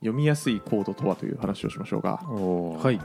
[0.00, 2.16] 読みやすいコードとはという話をしましょうが。
[2.16, 3.00] はい。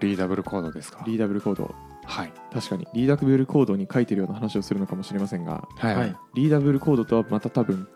[0.00, 1.04] リーダブルコードですか？
[1.06, 1.74] リーダブルコード。
[2.04, 2.32] はい。
[2.52, 2.86] 確かに。
[2.94, 5.68] リーダブルコードに書いてるような話をするのかもしれませんが。
[5.76, 6.16] はい、はい。
[6.34, 7.86] リーダブルコードとはまた多分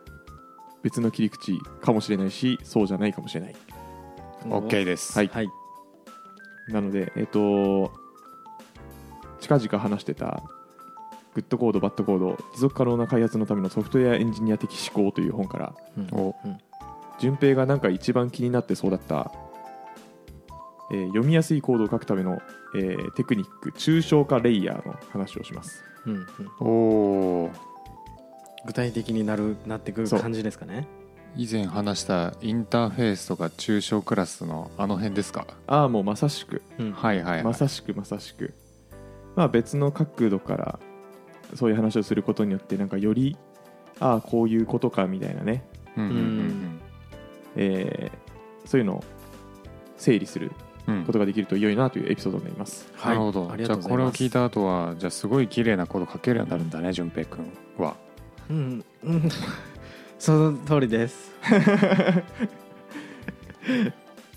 [0.83, 3.57] 別の切り口かもしれないしそうじゃないかもしれない。
[4.45, 5.29] OK です、はい。
[5.29, 5.49] はい。
[6.69, 7.91] なのでえっ、と
[9.41, 10.43] 近々話してた
[11.35, 16.09] グッドコードバッドコード持続可能な開発のためのソフトウェアエンジニア的思考という本からうん。
[16.13, 16.37] お。
[16.45, 16.59] うん
[17.21, 19.31] 順平がなんか一番気になってそうだった、
[20.91, 22.41] えー読みやすいコードを書くための、
[22.77, 25.83] えーテクニック抽象化レイヤーの話をします。
[26.07, 26.27] うんうん。
[26.61, 26.65] お
[27.45, 27.51] お
[28.67, 30.87] 具体的になるなってくる感じですかね。
[31.37, 35.47] 以前話したインターフェースとか抽象クラスのあの辺ですか？
[35.67, 36.63] ああもうまさしく。
[36.79, 36.93] うん。
[36.93, 38.55] はいはい、はい、まさしくまさしく。
[39.37, 40.79] まあ別の角度から
[41.55, 43.37] そういう話をすることによってなんかより
[44.01, 45.65] ああこういうことかみたいなね、
[45.97, 46.81] うんうん
[47.57, 48.25] えー
[48.65, 49.05] そういうのを
[49.97, 50.53] 整理する
[50.87, 52.93] うんうんことができると良いなというエピソードになります。
[53.03, 54.19] なるほど、ありじゃあがとうございます。
[54.19, 57.97] これを聞いた後はじゃあすごい綺麗なコード書けるようになるんだね淳平君は。
[58.51, 58.85] うん。
[59.03, 59.29] うん。
[60.19, 61.33] その通りです。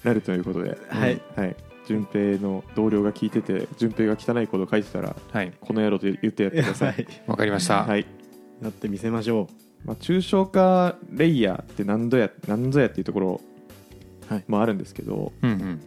[0.03, 1.21] なるということで、はい。
[1.35, 1.55] はい、
[1.85, 5.51] 順平の同僚が聞いてて順平が汚いコード書いてたらはい。
[5.59, 7.07] この野郎と言ってやってください、 はい。
[7.27, 8.05] わかりました、はい。
[8.61, 9.49] やってみせましょ
[9.85, 13.41] まあ、抽象化レイヤーって何ぞや何ぞやっていうところ
[14.29, 14.43] はい。
[14.47, 15.81] もあるんですけど、うんうん。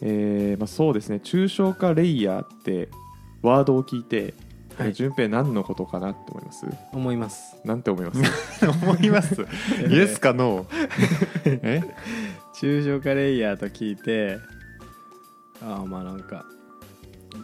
[0.00, 1.16] えーまあ、そうですね。
[1.24, 2.88] 抽象化レイヤーって
[3.42, 4.34] ワードを聞いて、
[4.76, 4.92] はい。
[4.94, 6.66] 順平何のことかなって思います？
[6.66, 7.56] う思います。
[7.64, 8.22] なんて思います？
[8.68, 9.42] 思います。
[9.90, 10.88] イエスかノー。
[11.64, 11.82] え？
[12.54, 14.38] 抽象化レイヤーと聞いて
[15.60, 16.44] ああまあなんか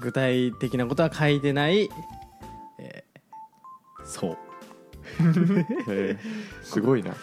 [0.00, 1.88] 具体的なことは書いてない、
[2.78, 4.38] えーそう
[5.88, 6.64] えー。
[6.64, 7.10] すごいな。
[7.10, 7.16] うん。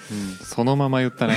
[0.46, 1.36] そのまま言ったね。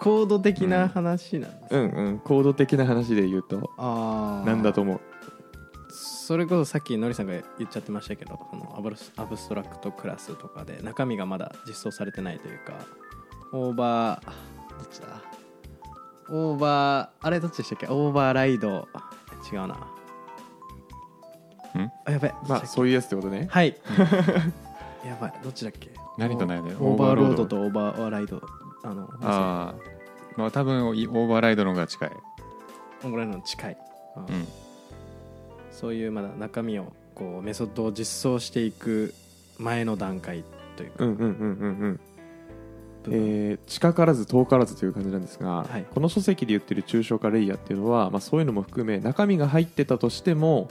[0.00, 2.18] コード的な話なんです、うんうん。
[2.18, 3.70] コード的な話で言うと。
[3.78, 5.00] ああ何だと思う？
[5.90, 12.72] それこそさっきのりさんが言っちゃってましたけどそのアブスアブストラクトクラスとかで中身がまだ実装されてないというか
[13.52, 14.32] オーバーど
[14.84, 15.06] っちだ？
[16.30, 17.86] オーバーあれどっちでしたっけ？
[17.88, 18.88] オーバーライド。
[19.52, 19.76] 違うな。
[22.06, 23.46] あやべまあそういうやつってことね。
[23.50, 23.76] はい
[25.04, 25.90] やばいどっちだっけ？
[26.16, 26.78] 何と何だよ？
[26.80, 27.46] オーバーロード。
[27.46, 28.40] とオーバーライド。
[28.82, 29.74] あのああ
[30.36, 32.10] まあ多分オーバーライドの方が近い。
[33.02, 33.76] オーバーライドの近い、
[34.16, 34.48] あうん。
[35.70, 39.14] そういうまだ中身をこうメソッドを実装していく
[39.58, 40.44] 前の段階
[40.76, 42.00] というか、うんうんうんうんうん。
[43.10, 45.84] えー近からず遠からずという感じなんですが、はい。
[45.94, 50.68] この書籍で言ってる抽象化レイヤーっていうのは、まあ、そういうのも含め中身が入ってたとしても、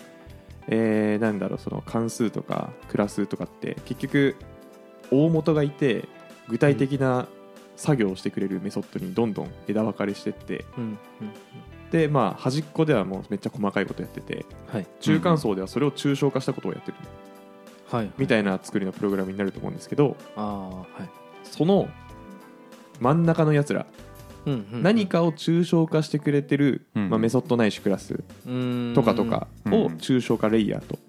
[0.68, 4.36] えーなんだろうその関数とかクラスとかって結局
[5.12, 6.08] 大元がいて
[6.48, 7.28] 具体的な
[7.76, 11.00] 作業をしてくれるメソッドにどんどん枝分かれしてってうんうんうん。
[11.92, 14.88] でまあ端っこではもうめっちゃ細かいことやっててはい。
[15.00, 16.98] 中間層ではそれを抽象化したことをやってる
[17.92, 18.12] はい。
[18.18, 21.10] みたいな作りのプログラムになると思うんですけどああはい、
[21.44, 21.88] その
[23.00, 23.86] 真ん中のやつら
[24.46, 24.84] うんうんうん。
[24.84, 28.24] 何かを抽象化してくれてる、うんまあ、メソッドないしクラス
[28.94, 29.74] とかとかうん。
[29.74, 31.00] を抽象化レイヤーと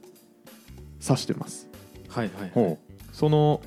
[1.03, 1.69] 指してます。
[2.09, 2.51] はいはいはい。
[2.51, 2.79] ほ
[3.13, 3.61] その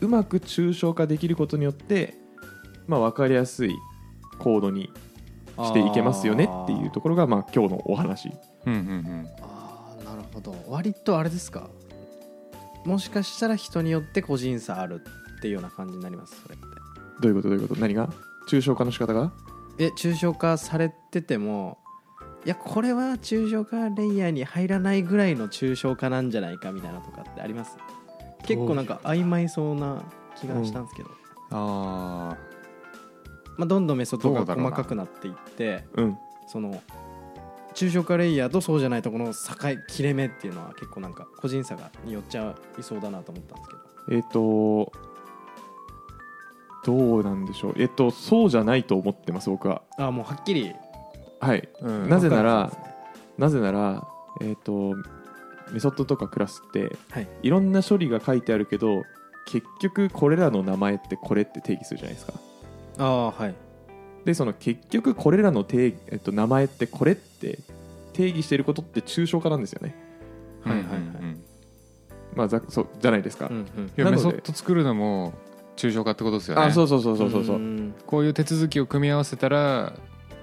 [0.00, 2.14] うまく抽象化できることによって、
[2.86, 3.74] まあ、分かりやすい
[4.38, 4.90] コードに
[5.56, 8.28] していけますよねっていうところが、まあ、今日のお話。
[8.28, 8.32] う
[8.66, 9.28] うんうん。
[9.42, 10.54] あーなるほど。
[10.68, 11.68] 割とあれですか？
[12.84, 15.02] もしかしたら人によって個人差ある
[15.38, 16.64] っていうような感じになりますそれって。
[17.20, 17.48] どういうこと？
[17.48, 17.80] どういうこと？
[17.80, 18.08] 何が？
[18.48, 19.32] 抽象化の仕方が？
[19.78, 21.78] え抽象化されてても
[22.44, 27.76] いやこれは抽象化レイヤーに入らないぐらいの抽象化なんじゃないかみたいなとかってあります？
[28.44, 30.02] 結構なんか曖昧そうな
[30.40, 31.10] 気がしたんですけど、
[31.50, 32.36] あ
[33.56, 36.18] まあ、どんどんメソッドが細かくなっていってうん。
[36.46, 36.82] その
[37.74, 39.38] 抽象化レイヤーとそうじゃないところの境
[39.88, 44.16] 切れ目っていうのは結構なんか個人差がによっちゃいそうだなと思ったんですけど。
[44.16, 44.92] えっ、と
[46.84, 47.74] どうなんでしょう。
[47.76, 49.82] えっ、とそうじゃないと思ってます僕は。
[49.96, 50.72] あもうはっきり。
[51.40, 51.68] はい。
[51.82, 52.70] あ、うん、なぜな分らね
[53.36, 54.06] なぜなら
[54.40, 54.94] えっ、と
[55.72, 57.28] メソッドとかクラスってはい。
[57.42, 59.02] いろんな処理が書いてあるけど
[59.46, 62.34] 結局これらの名前ってこれって定義するじゃないですか。
[62.98, 63.54] ああはい。
[64.24, 67.60] でその結局これらの定義、えっと、名前ってこれって
[68.12, 69.94] 定義していることって抽象化なんですよね。
[70.64, 70.96] はいはいはい。
[70.96, 71.44] うんうんうん。
[72.34, 74.10] まあざそうじゃないですか、うんうん。
[74.10, 75.32] メソッド作るのも
[75.78, 76.62] 抽象化ってことですよね。
[76.62, 77.44] あそうそうそうそうそう。
[77.44, 77.94] そううん。
[78.06, 79.94] こういう手続きを組み合わせたら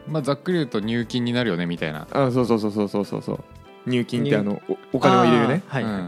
[0.08, 2.08] まあざっくり言うと入金になるよねみたいな。
[2.12, 3.44] あそうそうそうそうそうそうそう。
[3.86, 5.62] 入金ってあのおお金を入れるね。
[5.68, 5.94] はい、はい。
[5.94, 6.00] うん。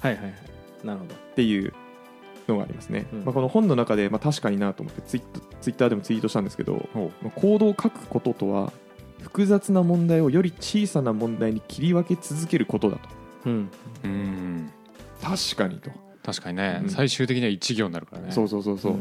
[0.00, 0.34] はいはいはい。
[0.84, 1.14] なるほど。
[1.14, 1.72] っていう
[2.48, 3.24] のがありますね、うん。
[3.24, 5.22] まあ、この本の中で、まあ、確かになと思ってツイッ
[5.60, 8.72] ツイッターでもツイートしたんですけど、ほまあコードを書くこととは
[9.20, 13.08] 複雑な問題をより小さな問題に切り分け続けることだと。
[13.46, 13.70] うん
[14.04, 14.70] ううん。
[15.22, 15.90] 確かにと、
[16.26, 16.90] 確かにね、うん。
[16.90, 18.32] 最終的には一行になるからね。
[18.32, 19.00] そうそうそうそう、うん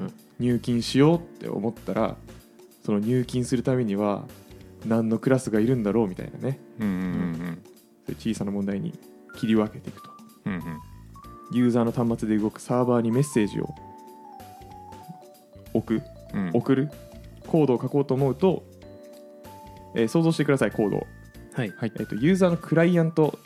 [0.00, 2.16] うん入金しようって思ったら
[2.84, 4.24] その入金するためには
[4.84, 6.58] 何のクラスがいるんだろうみたいなね。
[6.80, 7.58] うん
[8.06, 8.98] そういう小さな問題に
[9.38, 10.10] 切り分けていくと。
[10.46, 10.60] うんうん。
[11.52, 13.68] ユーザーの端末で動くサーバーにメッセージを
[15.74, 16.02] 置く
[16.34, 16.50] うん。
[16.54, 16.88] 送る
[17.46, 18.64] コードを書こうと思うと、
[19.94, 21.06] えー想像してくださいコードを、
[21.52, 21.92] はいはい。
[21.94, 23.38] えー、とユーザーのクライアント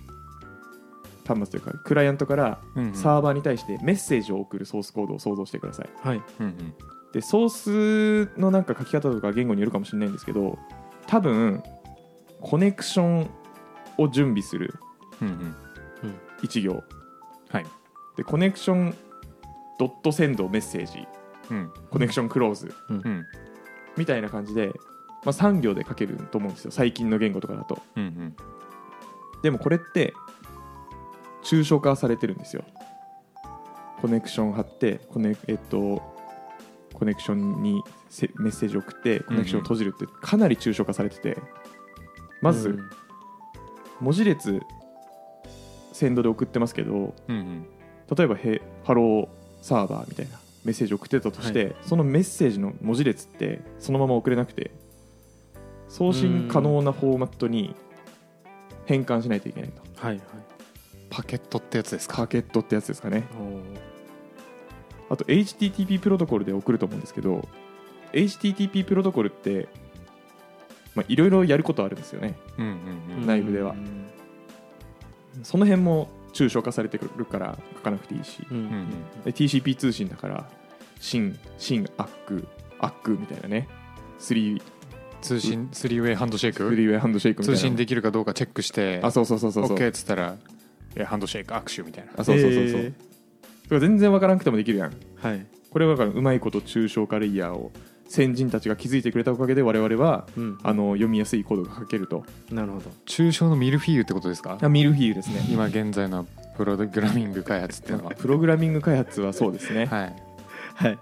[1.26, 2.94] 端末というかクライアントからうんうん。
[2.94, 5.88] サーバーに対してメッセージを送るソースコードを想像してください。
[6.00, 6.22] はい。
[6.40, 6.74] うんうん。
[7.12, 10.58] でソースのなんか書き方とか言語によるかもしれないんですけど
[11.06, 11.62] 多分
[12.40, 13.30] コネクション
[13.96, 14.74] を準備する
[15.22, 15.54] うんうん。
[16.42, 16.82] 1行。
[17.48, 17.66] はい。
[18.16, 18.94] でコネクション
[19.78, 21.06] ドットセンドメッセージ。
[21.50, 21.70] うん。
[21.90, 22.74] コネクションクローズ。
[22.88, 23.24] うん。
[23.96, 24.68] みたいな感じで、
[25.24, 26.70] まあ、3行で書けると思うんですよ。
[26.70, 27.80] 最近の言語とかだと。
[27.96, 28.36] うんうん。
[29.42, 30.12] でもこれって
[31.46, 32.64] 抽象化されてるんですよ。
[34.00, 36.02] コネクション貼ってコネ,、えっと、
[36.92, 41.38] コネクションにせメッセージを送ってコネクションを閉じるってかなり抽象化されてて
[42.42, 42.90] まずうん
[43.98, 44.60] 文字列
[45.92, 47.66] センドで送ってますけどうんうん。
[48.14, 49.28] 例えばへハロー
[49.62, 54.72] サーバーみたいなメッセージを送ってたとして、そのメッセージの文字列ってそのまま送れなくて
[55.88, 57.74] 送信可能なフォーマットに
[58.84, 59.82] 変換しないといけないと。
[59.96, 60.45] はいはい
[61.16, 62.16] パケットってやつですか？
[62.18, 63.24] パケットってやつですかね。
[65.08, 67.48] あと HTTP プロトコルで送ると思うんですけど
[68.12, 69.68] HTTP プロトコルって
[70.94, 72.34] まあいろいろやることあるんですよね。
[72.58, 73.26] うんうんうん。
[73.26, 73.72] 内部では。
[73.72, 74.06] うん
[75.42, 78.46] その辺も抽象化されてくるから書かなくていいし。
[78.50, 78.86] うんうん
[79.24, 80.48] で TCP 通信だから
[81.00, 82.46] 新新アック
[82.78, 83.68] アックみたいなね。
[84.18, 84.60] 3
[85.20, 86.68] 通信スリーウェイハンドシェイク？
[86.68, 90.55] スリーウェイハンドシェイク通信できるかどうかチェックしてあそうそうそうそうそう OK っつったらえ
[91.04, 92.12] ハンドシェイク握手みたいな。
[92.16, 92.92] あそうそうそうそう、え
[93.68, 94.92] それ全然わからなくてもできるやん。
[95.16, 95.46] はい。
[95.70, 97.72] これはだからうまいこと抽象化レイヤーを
[98.08, 100.58] 先人たちが築いてくれたおかげで我々はうん。
[100.62, 102.24] あの読みやすいコードが書けると。
[102.50, 102.90] なるほど。
[103.06, 104.58] 抽象のミルフィーユってことですか？
[104.60, 105.44] あミルフィーユですね。
[105.50, 106.26] 今現在の
[106.56, 108.12] プログラミング開発っていうのは。
[108.16, 110.16] プログラミング開発はそうですね、はい。
[110.76, 110.98] はい。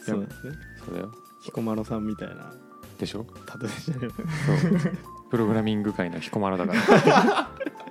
[0.00, 0.52] そうですね。
[0.86, 1.12] そうだよ。
[1.42, 2.52] 彦摩呂さんみたいな。
[2.98, 3.26] でしょ？
[3.60, 4.08] 例えじゃね
[4.80, 4.92] そう。
[5.30, 7.50] プログラミング界の彦摩呂だから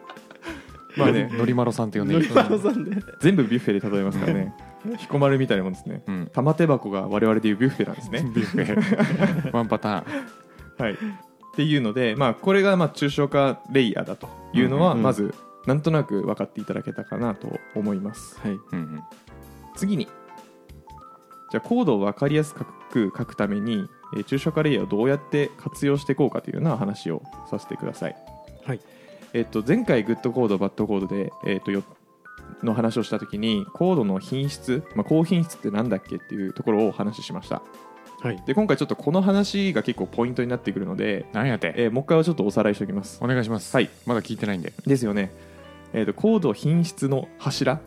[0.97, 1.29] まあね。
[1.31, 3.01] のりまろさんって呼んでのりいいまろさんで。
[3.21, 4.53] 全部ビュッフェで例えますからね。
[4.97, 6.03] 彦丸みたいなもんですね。
[6.07, 6.29] うん。
[6.33, 8.23] 玉手箱が我々でいうビュッフェなんですね。
[8.33, 9.51] ビュッフェ。
[9.55, 10.83] ワンパターン。
[10.83, 10.93] はい。
[10.93, 10.97] っ
[11.55, 15.33] ていうので、まあ、これがまあ抽象化レイヤーだというのはまず
[15.65, 18.39] なんとなく分かっていただけたかなと思います。
[18.39, 18.51] はい。
[18.51, 19.03] うんうん。
[19.75, 20.07] 次に。
[21.49, 22.65] じゃあコードを分かりやすく
[23.17, 28.15] 書くために、えー抽象化レイヤーをどうやって活用していこうかというような話をさせてください、
[28.65, 28.79] はい
[29.33, 31.83] えっと前回グッドコードバッドコードで、えっとよ
[32.63, 37.61] の話をした時にコードの品質、まあ、高品質ってなんだっけっていうところをお話ししました。
[38.21, 38.41] はい。
[38.47, 41.73] で今回ちょっとこの話が結構ポイントになってくるので、何やって？
[41.77, 43.19] えーもう一回はちょっとおさらいしておきます。
[43.21, 43.75] お願いします。
[43.75, 43.89] はい。
[44.05, 44.73] まだ聞いてないんで。
[44.85, 45.31] ですよね、
[45.93, 47.79] えー、とコード品質の柱。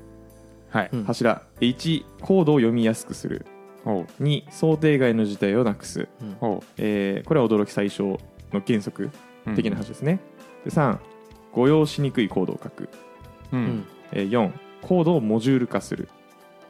[0.71, 0.91] はい。
[0.93, 1.05] うん。
[1.05, 1.43] 柱。
[1.61, 3.45] 1コードを読みやすくする。
[3.85, 4.07] おう。
[4.21, 6.61] 2想定外の事態をなくす、うん。
[6.77, 8.21] えーこれは驚き最小
[8.53, 9.11] の原則
[9.47, 9.57] うん。
[9.57, 10.21] 的な話ですね、
[10.65, 10.99] で3
[11.53, 12.89] 誤用しにくいコードを書く、
[13.53, 13.63] ううん。
[13.65, 14.53] んえー4
[14.83, 16.09] コードをモジュール化する、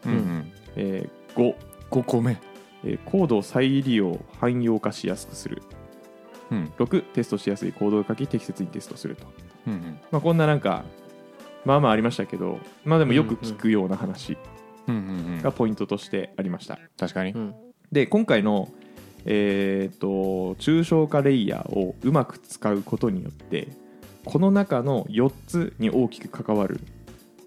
[0.05, 0.51] うんうん。
[0.75, 1.55] えー5、
[1.89, 2.37] 5個目。
[2.83, 5.61] えーコードを再利用汎用化しやすくする。
[6.51, 6.73] うん。
[6.77, 9.25] 6テストしやすいコードを書き適切にテストすると、
[9.67, 9.99] うんうん。
[10.11, 10.83] まあ、こんななんか
[11.63, 14.37] まあまあありましたけどまあでもよく聞くような話。
[14.87, 15.01] うんうん
[15.35, 15.41] うん。
[15.41, 16.79] がポイントとしてありました。
[16.97, 17.31] 確かに。
[17.31, 17.55] うん。
[17.91, 18.69] で今回の
[19.23, 23.67] えー、と抽象化レイヤーをうまく使うことによって
[24.25, 26.79] この中の4つに大きく関わる。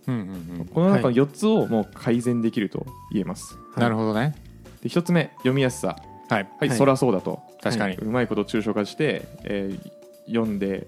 [0.07, 0.67] うんうんうん。
[0.67, 4.35] この中の4つをもう改善できると言えます、なるほどね。
[4.83, 5.97] で1つ目読みやすさ。
[6.29, 6.43] はい。
[6.59, 6.79] はい、はい。
[6.79, 7.41] そらそうだと。
[7.63, 7.97] 確かに。
[7.97, 9.91] うまいこと抽象化して、えー
[10.27, 10.87] 読んで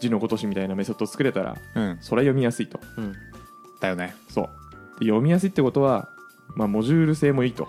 [0.00, 1.98] 字のごとしみたいなメソッドを作れたらうん。
[2.00, 2.80] それは読みやすいと。
[2.96, 3.14] うん。
[3.80, 4.14] だよね。
[4.28, 4.44] そう。
[4.98, 6.08] で読みやすいってことは、
[6.56, 7.68] まあ、モジュール性もいいと。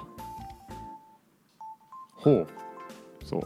[2.16, 2.48] ほう。
[3.24, 3.42] そう。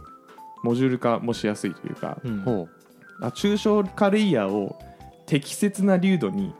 [0.63, 2.76] モジュール化もしやすいというか、うんほう
[3.21, 4.79] あ抽象化レイヤーを
[5.25, 6.53] 適切な流度に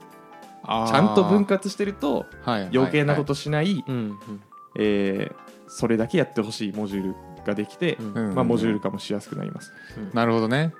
[0.64, 3.84] ちゃんと分割してると余計なことしない、
[5.66, 7.14] それだけやってほしいモジュール
[7.46, 8.14] ができて、うん。
[8.14, 8.34] うん。
[8.34, 9.72] まあ、モジュール化もしやすくなります。
[10.12, 10.74] なるほどね。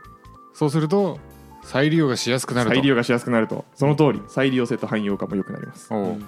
[0.52, 1.18] そうすると
[1.62, 2.74] 再利用がしやすくなると。
[2.74, 3.64] 再利用がしやすくなると。
[3.74, 5.92] その通り再利用性と汎用化も良くなります。
[5.92, 6.24] うん。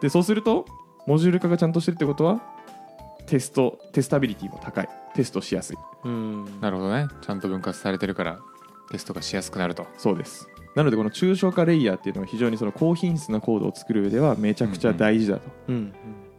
[0.00, 0.66] でそうすると
[1.06, 2.40] モジュール化がちゃんとしてるってことは
[3.26, 4.88] テストテスタビリティも高い。
[5.14, 5.76] テストしやすい。
[6.04, 6.60] うん。
[6.60, 7.08] なるほどね。
[7.20, 8.38] ちゃんと分割されてるから
[8.92, 9.86] テストがしやすくなると。
[9.98, 10.48] そうです。
[10.74, 15.92] なのでこの抽象化レイヤーっていうのは非常にその高品質なコードを作る上ではめちゃくちゃ大事だとうん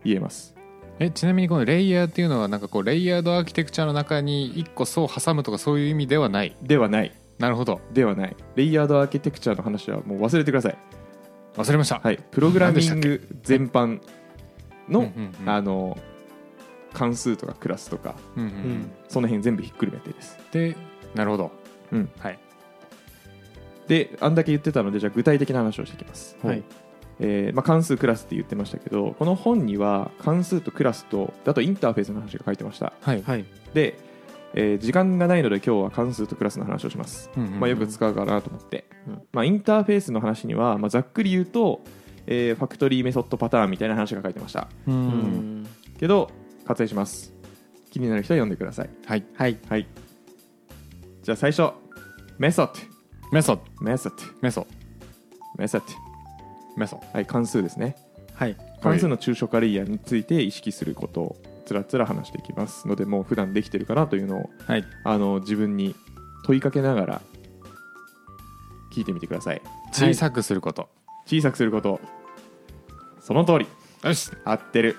[0.03, 0.53] 言えます、
[0.99, 6.55] えちなみにこのレイヤーっていうのはなんかこうレイヤードアーキテクチャの中に1個層を挟むとかそういう意味ではない？
[6.61, 7.13] ではない。
[7.39, 7.79] なるほど。
[7.93, 8.35] ではない。
[8.55, 10.77] レイヤードアーキテクチャの話はもう忘れてください。
[11.55, 12.17] 忘れました、はい。
[12.31, 14.01] プログラミング全般
[14.89, 15.11] の、
[15.45, 15.97] あの
[16.91, 18.91] 関数とかクラスとかうんうんううんん。
[19.07, 20.37] その辺全部ひっくるめてです。
[20.51, 20.75] で
[21.15, 21.51] なるほど。
[21.91, 22.09] うん。
[22.19, 22.39] はい
[23.87, 26.63] であんだけ言ってたのでじゃあ具体的な話をしていきます、はい。
[27.19, 32.93] えーまあ、関数クラスって言ってましたけどこの本には関数とクラスとあとインターフェースの話が書いてました。
[33.01, 33.45] はい、はい。
[33.73, 33.99] で、
[34.55, 37.59] えー時間がないので今日は関数とクラスの話をします、うんうんうん。
[37.59, 39.21] まあ、よく使うかなと思って、うん。
[39.31, 41.81] まあ、インターフェースの話には、まあ、ざっくり言うと、
[42.25, 44.67] えーファクトリーメソッドパターンみたいな話が書いてました。
[44.87, 44.99] ううん。
[45.63, 45.67] ん
[45.99, 46.31] けど
[46.65, 47.33] 割愛します。
[47.91, 48.89] 気になる人は読んでください。
[49.05, 49.23] はい。
[49.35, 49.57] はい。
[49.69, 49.87] はい。
[51.21, 51.73] じゃあ最初
[52.37, 52.92] メソッ
[53.33, 53.63] メソッド。
[53.79, 54.23] ドメソッド。
[54.41, 54.67] メソ
[55.57, 55.87] メソッド。
[56.77, 57.95] メソはい関数ですね。
[58.35, 58.55] はい。
[58.79, 61.35] 関数の抽象化レイヤーについて意識することを
[61.65, 64.85] つらつら話していきますのでもう普段できてるかなというのをはい。
[65.03, 65.95] あの自分に
[66.45, 67.21] 問いかけながら
[68.93, 69.63] 聞いてみてください。
[69.91, 70.89] 小さくすること、
[71.25, 71.99] 小さくすること。
[73.19, 73.67] その通り。
[74.03, 74.29] よし。
[74.45, 74.95] 合ってる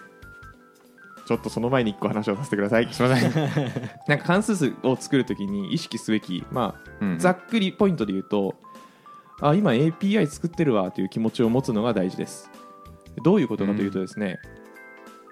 [1.27, 2.89] ちょっとその前に1個話をさせてください。
[2.93, 3.33] すいません、
[4.09, 7.19] なんか関数数を作るときに意識すべき、まあ、うん。
[7.19, 8.55] ざっくりポイントで言うと
[9.41, 12.51] あ今 API 作ってるわという気持ちを持つのが大事です。
[13.23, 14.39] どういうことかというとですね、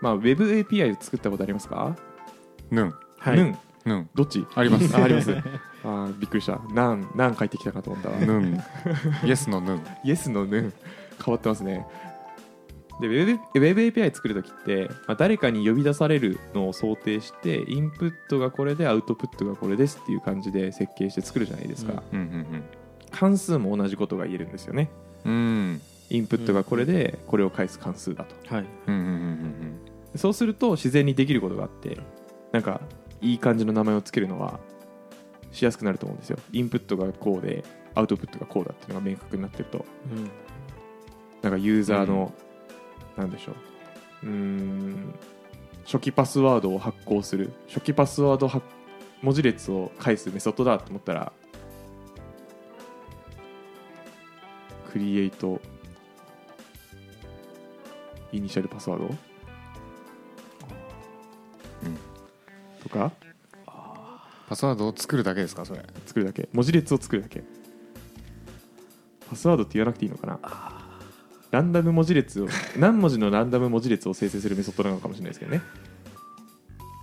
[0.00, 1.96] まあ、Web API を作ったことありますか、
[2.70, 3.36] ヌンはい。
[3.36, 4.46] ヌンヌンどっち？
[4.54, 4.94] あります。
[4.96, 5.32] ああります。
[5.84, 6.60] あーびっくりした。
[6.72, 8.16] 何何返ってきたかと思ったわ。
[8.16, 8.62] ヌン
[9.24, 10.72] イエスのヌンイエスのヌン
[11.24, 11.86] 変わってますね
[13.00, 22.64] で Web, Web API 作るときって、まあ、誰かに呼び出されるのを想定してインプットがこれでアウトプットがこれですっていう感じで設計して作るじゃないですか、うんうん
[23.12, 24.88] 関数も同じことが言えるんですよね。
[25.26, 25.32] うん。
[25.32, 28.34] うんインプットがこれでこれを返す関数だと。
[30.14, 31.98] そうすると自然にできることがあって
[32.52, 32.82] なんか
[33.22, 34.60] いい感じの名前をつけるのは
[35.52, 36.38] しやすくなると思うんですよ。
[36.52, 39.84] インプットがこうでアウトプットがこうだっていうのが明確になってると。
[40.10, 40.30] うん。
[41.40, 42.32] なんかユーザーの、
[43.16, 43.52] なんでしょ
[44.22, 44.26] う。
[44.26, 45.14] うーん。
[45.84, 47.52] 初期パスワードを発行する。
[47.68, 48.64] 初期パスワード発
[49.22, 51.32] 文字列を返すメソッドだと思ったら
[54.90, 55.60] クリエイト
[58.32, 59.00] イニシャルパスワー。
[59.00, 59.14] ド、
[62.82, 63.12] とか
[64.48, 65.82] パスワードを作るだけですかそれ。
[66.06, 66.48] 作るだけ。
[66.52, 67.42] 文字列を作るだけ。
[69.30, 70.71] パスワードって言わなくていいのかな？
[71.52, 75.60] ランダム文字列を何文字のランダム文字列を生成するメソッドなのかもしれないですけどね。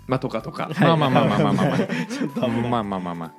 [0.08, 0.72] まあとかとか。
[0.80, 1.78] まあまあまあまあまあまあま
[2.10, 2.66] ちょっと危ない。
[2.66, 3.30] あまあまあまあまあ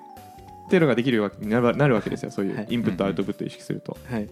[0.67, 2.31] っていうのができるわけになるわけですよ。
[2.31, 2.65] そういはい。
[2.65, 4.29] うインプットうんアウトプット意識すると、はい。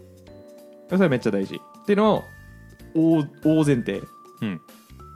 [0.88, 1.60] それはめっちゃ大事。
[1.82, 2.24] っていうのを
[2.94, 4.00] 大大前提。
[4.40, 4.60] うん。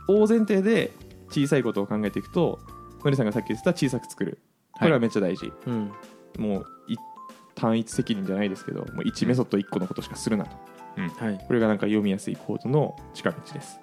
[0.09, 0.91] 大前提で
[1.31, 2.59] 小さいことを考えていくと
[3.05, 4.41] のりさんがさっき言ってた小さく作る。
[4.73, 5.93] これはめっちゃ大事、うん。
[6.39, 6.97] もうい
[7.55, 10.51] 単一責任じゃないですけどもう1メソッド1個のことしかするなと
[10.97, 11.45] はい。
[11.47, 13.79] これがなんか読みやすいコードの近道です。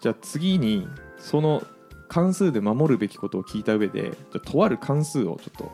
[0.00, 0.86] じゃあ次に
[1.18, 1.62] その
[2.08, 4.12] 関数で守るべきことを聞いた上で
[4.46, 5.70] とある関数をちょっと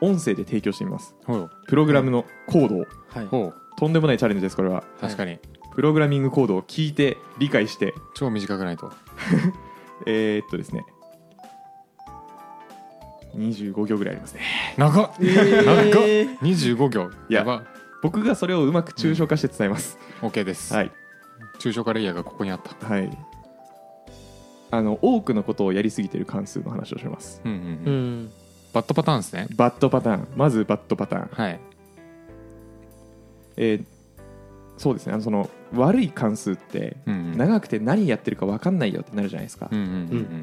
[0.00, 1.14] 音声で提供してみます。
[1.24, 1.50] ほう。
[1.66, 2.86] プログラムのコードを。
[3.08, 3.52] はい。
[3.76, 4.84] とんでもないチャレンジですこれは。
[5.00, 5.38] 確かに。
[5.74, 7.94] プログラミングコードを聞いて理解して。
[8.14, 8.92] 超短くないと。
[10.06, 10.84] えー、っとですね。
[13.36, 14.40] 25行ぐらいありますね。
[14.76, 15.12] 長っ。
[15.20, 15.64] えー。
[15.64, 15.84] 長っ。
[16.42, 17.10] 25行。
[17.28, 17.64] やば
[18.02, 20.92] 僕がそれをうまく抽象化して伝えます、OK です、はい。
[21.58, 22.86] 抽象化レイヤーがここにあった。
[22.86, 23.10] はい。
[24.72, 27.42] あの多くのことをやりすぎてる関数の話をします。
[27.44, 28.24] うんうんううん。
[28.24, 28.30] ん
[28.72, 29.48] バッドパターンですね。
[29.56, 30.28] バッドパターン。
[30.36, 31.28] まずバッドパターン。
[31.32, 31.60] はい。
[33.56, 33.84] えー
[34.78, 35.12] そうですね。
[35.12, 37.36] あのその悪い関数ってうんうん。
[37.36, 39.98] 長くて何やってるか分かんないよってなるじゃないですか、うんうんううん。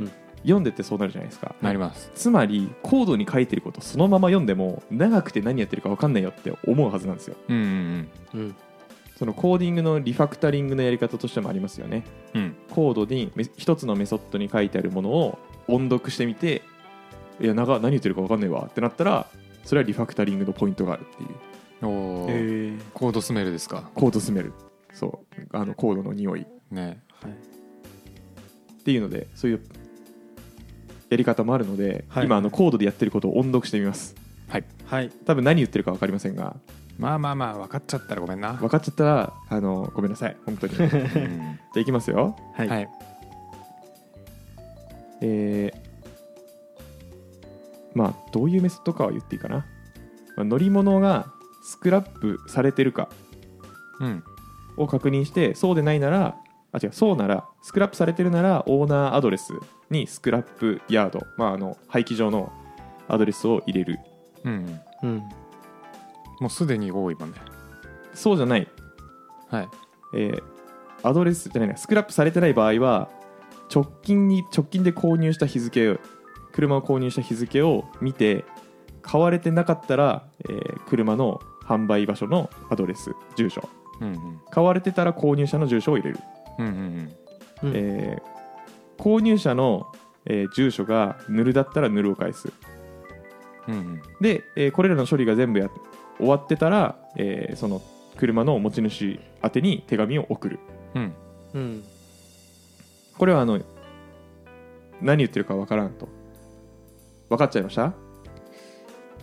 [0.05, 0.11] ん
[0.47, 1.53] 読んでってそうなるじゃないですか。
[1.61, 2.09] なります。
[2.15, 7.35] つまりコードに書いてることそのまま読んでも長くて何やってるか分かんないよって思うはずなんですよ。
[7.49, 8.39] うんうんうん。
[8.41, 8.55] うん
[9.17, 12.03] そのコーディングのリファクタリングのやり方としてもありますよね。
[12.35, 12.41] うん。
[12.41, 16.61] うんコードにめ一つのメソッドに書いてあるものを音読してみて
[17.41, 19.27] いや長何言ってるか分かんないわってなったら
[19.65, 21.29] それはリファクタリングのポイントがあるっていう。
[21.87, 22.29] おー。
[22.29, 22.81] えー。
[22.93, 23.89] コードスメルですか？
[23.95, 24.53] コードスメル。
[24.93, 25.47] そう。
[25.51, 26.45] あのコードの匂い。
[26.69, 27.01] ね。
[27.21, 27.31] はい。
[27.31, 29.61] っていうのでそういう
[31.09, 32.25] やり方もあるので、はい。
[32.25, 34.15] 今あのコードでやってることを音読してみます。
[34.49, 34.65] はい。
[34.85, 35.09] はい。
[35.25, 36.55] 多分何言ってるか分かりませんが。
[36.97, 38.53] まあまあまあ分かっちゃったらごめんな。
[38.53, 40.37] 分かっちゃったらあのごめんなさい。
[40.45, 40.75] 本当に。
[40.75, 42.35] じゃうんあいきますよ。
[42.55, 42.89] はい、はい。
[45.21, 45.87] えー
[47.95, 49.65] まあどういうメソッドかは言っていいかな、
[50.35, 51.31] まあ乗り物が
[51.63, 53.09] スクラップされてるか
[53.99, 54.23] うん。
[54.75, 56.35] を確認してそうでないなら
[56.81, 56.93] あ違う。
[56.93, 59.53] そうならスクラップされてるならオーナーアドレス
[59.89, 62.51] にスクラップヤード、まあ、あの廃棄場の
[63.07, 63.99] アドレスを入れる。
[64.43, 64.79] うん。
[65.03, 65.17] うん。
[66.39, 67.37] もうすでに多いもんね。
[68.13, 68.67] そうじゃない、
[69.49, 69.67] はい。
[70.15, 70.43] えー
[71.03, 73.07] アドレスじゃないなスクラップされてない場合は
[73.73, 75.99] 直近に直近で購入した日付
[76.53, 78.45] 車を購入した日付を見て
[79.03, 83.69] 買われてなかったら、えー車の販売場所のアドレス住所。
[84.01, 84.41] うんうん。
[84.49, 86.19] 買われてたら購入者の住所を入れる
[88.97, 89.87] 購入者の、
[90.25, 92.51] えー住所がヌルだったらヌルを返す。
[93.67, 94.01] うんうん。
[94.21, 95.69] で、えーこれらの処理が全部や
[96.17, 97.81] 終わってたら、えーその
[98.17, 100.59] 車の持ち主宛てに手紙を送る。
[100.95, 101.13] うん。
[101.53, 101.83] うん。
[103.17, 103.59] これはあの
[105.01, 106.07] 何言ってるかわからんと。
[107.29, 107.93] 分かっちゃいました？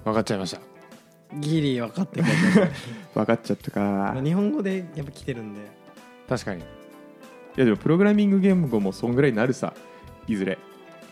[0.04, 0.60] 分かっちゃいました。
[1.40, 2.32] ギリ分かってくれ
[3.14, 4.12] 分 かっちゃったか。
[4.14, 5.60] た日本語でやっぱ来てるんで。
[6.28, 6.62] 確かに
[7.56, 9.74] いやでもプログラミング言語もそんぐらいになるさ
[10.26, 10.58] いずれ。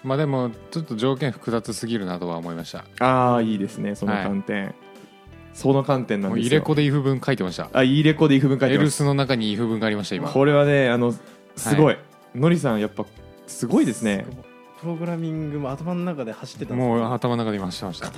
[0.03, 2.85] まあでもちょっと条件複雑すぎるなとは思いました。
[2.99, 4.75] ああいいですねその観点、
[5.55, 6.47] その観点なんですよ。
[6.47, 7.71] 入れ子で if 文書いてました。
[7.73, 8.75] あいいレコで if 文書いてます。
[8.75, 10.29] エルスの中に if 文がありました今。
[10.29, 11.15] これはねあの
[11.55, 11.97] すごい、
[12.35, 13.07] のりさんやっぱ
[13.47, 14.27] すごいですね。
[14.81, 18.11] プログラミングも頭の中で走ってたもう頭の中で今してました。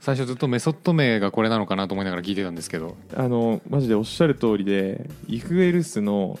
[0.00, 2.96] 最初ずっとメソッド名がこれなのかなと思いながら聞いてたんですけど。
[3.14, 6.40] あのマジでおっしゃる通りで if else の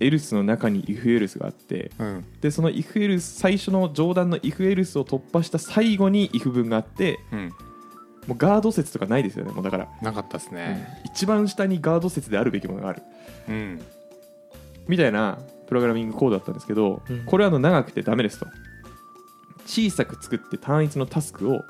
[0.00, 2.24] else の中に if else があってうん。
[2.40, 7.52] でその if else 最初の上段の if else を突破した最後に if 文があってうん。
[8.26, 11.02] もうガード説とかないですよねもうだから、なかったですね。
[11.04, 13.02] 一番下にガード説であるべきものがある。
[13.48, 13.82] うん。
[14.88, 17.24] みたいなプログラミングコードだったんですけど、うん。
[17.26, 18.46] これはあの長くてダメですと。
[19.66, 21.64] 小さく作って単一のタスクを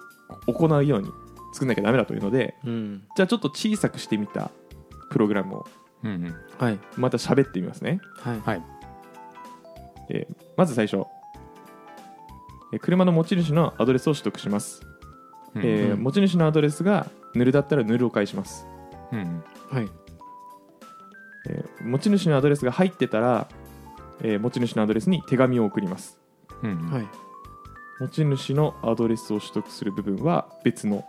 [0.47, 1.09] 行うように
[1.53, 3.03] 作んなきゃダメだというのでうん。
[3.17, 4.51] じゃあちょっと小さくしてみた
[5.11, 5.67] プログラムを
[6.05, 6.37] うんうん。
[6.59, 6.79] はい。
[6.97, 8.41] また喋ってみますね、はい。
[8.41, 8.63] はい。
[10.11, 11.05] えーまず最初、
[12.73, 14.83] えー車の持ち主のアドレスを取得します、
[15.55, 18.67] うんえー持ち主のアドレスがヌルだったらヌルを返します、
[19.13, 19.89] うんはい。
[21.49, 23.49] えー持ち主のアドレスが入ってたら、
[24.23, 26.19] えー持ち主のアドレスに手紙を送ります。
[26.63, 27.09] うんはい。
[28.01, 31.05] 持ち主のアドレスを取得する部分は別の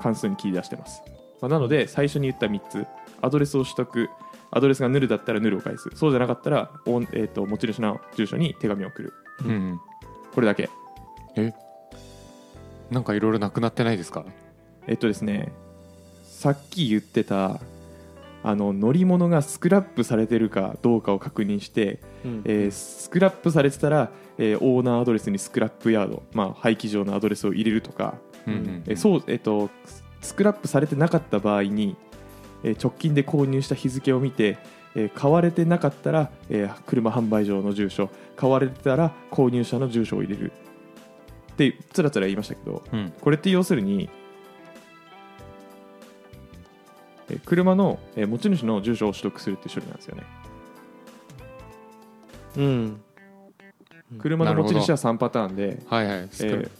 [0.00, 1.02] 関数に切り出してます、
[1.40, 2.86] まあなので最初に言った3つ。
[3.22, 4.08] アドレスを取得
[4.50, 5.90] アドレスがヌルだったらヌルを返す。
[5.94, 9.14] そうじゃなかったら、おんえー、と持ち主の住所に手紙を送る。
[9.44, 9.50] うん。
[9.50, 9.80] うん
[10.34, 10.70] これだけ。
[11.36, 11.52] え？
[12.90, 14.24] なんかいろいろなくなってないですか？
[14.86, 15.52] えっとですね
[16.22, 17.60] さっき言ってた
[18.42, 22.42] あの乗り物がスクラップされてるかどうかを確認して、うん。
[22.44, 28.14] えースクラップされてたら、えーオーナーアドレスにスクラップヤード、まあ、廃棄場のアドレスを入れるとか、
[28.46, 28.82] うんうん。
[28.86, 29.68] えーそうえっと
[30.20, 31.96] スクラップされてなかった場合に、
[32.64, 34.58] えー直近で購入した日付を見て、
[34.94, 40.52] えー買われてなかったら、えー車販売場の住所買われてたら購入者の住所を入れる。
[41.52, 43.12] ってつらつら言いましたけどうん。
[43.20, 44.08] これって要するに
[47.28, 50.22] えー車のえー持ち主の住所を取得するっていう処理なんですよね。
[52.56, 53.00] うん。
[54.18, 56.16] 車の持ち主は3パターンで、はいはい。
[56.16, 56.70] えラッ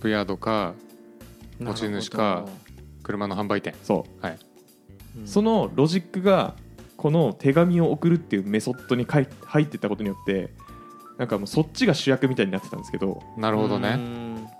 [0.00, 0.74] プヤードか
[1.60, 2.44] 持ち主か
[3.02, 3.74] 車の販売店。
[3.82, 4.24] そう。
[4.24, 4.38] はい
[5.24, 6.54] そのロジックが
[6.96, 10.50] この手紙を送るっていうメソッドに入ってたことによって
[11.18, 13.96] なんかもうそっちが主役みたいになってたんですけどなるほどね。
[13.96, 14.52] ね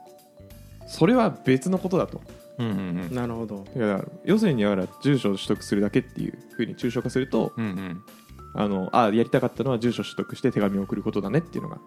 [0.89, 2.23] それは別のことだと。
[2.59, 2.71] うんう
[3.13, 3.65] んなるほど。
[3.77, 8.03] だから要するにだから住所を取得するだけっていうふうに抽象化するとうんうんうん。
[8.55, 11.79] あのあやりたかったのは住所取得して手紙を送ることだねっていうのが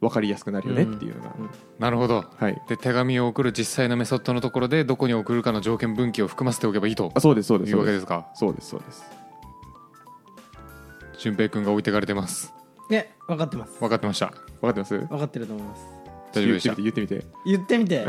[0.00, 1.50] 分かりやすくなるよねっていうのが、うん。
[1.78, 2.24] なるほど。
[2.36, 2.60] はい。
[2.68, 7.12] で手紙を送る実際のメソッドのところでどこに送るかの条件分岐を含ませておけばいいと。
[7.14, 8.26] あそうですそうですいうそうでわけですすか？
[8.34, 9.04] そうですそうです。
[11.18, 12.54] 淳平君が置いてかれてます。
[12.88, 13.78] ね分かってます。
[13.78, 14.28] 分かってました。
[14.28, 14.98] 分かってます？
[14.98, 15.82] 分かってると思います。
[16.32, 16.74] 大丈夫でした？
[16.76, 17.24] 言ってみて。
[17.44, 18.06] 言ってみて。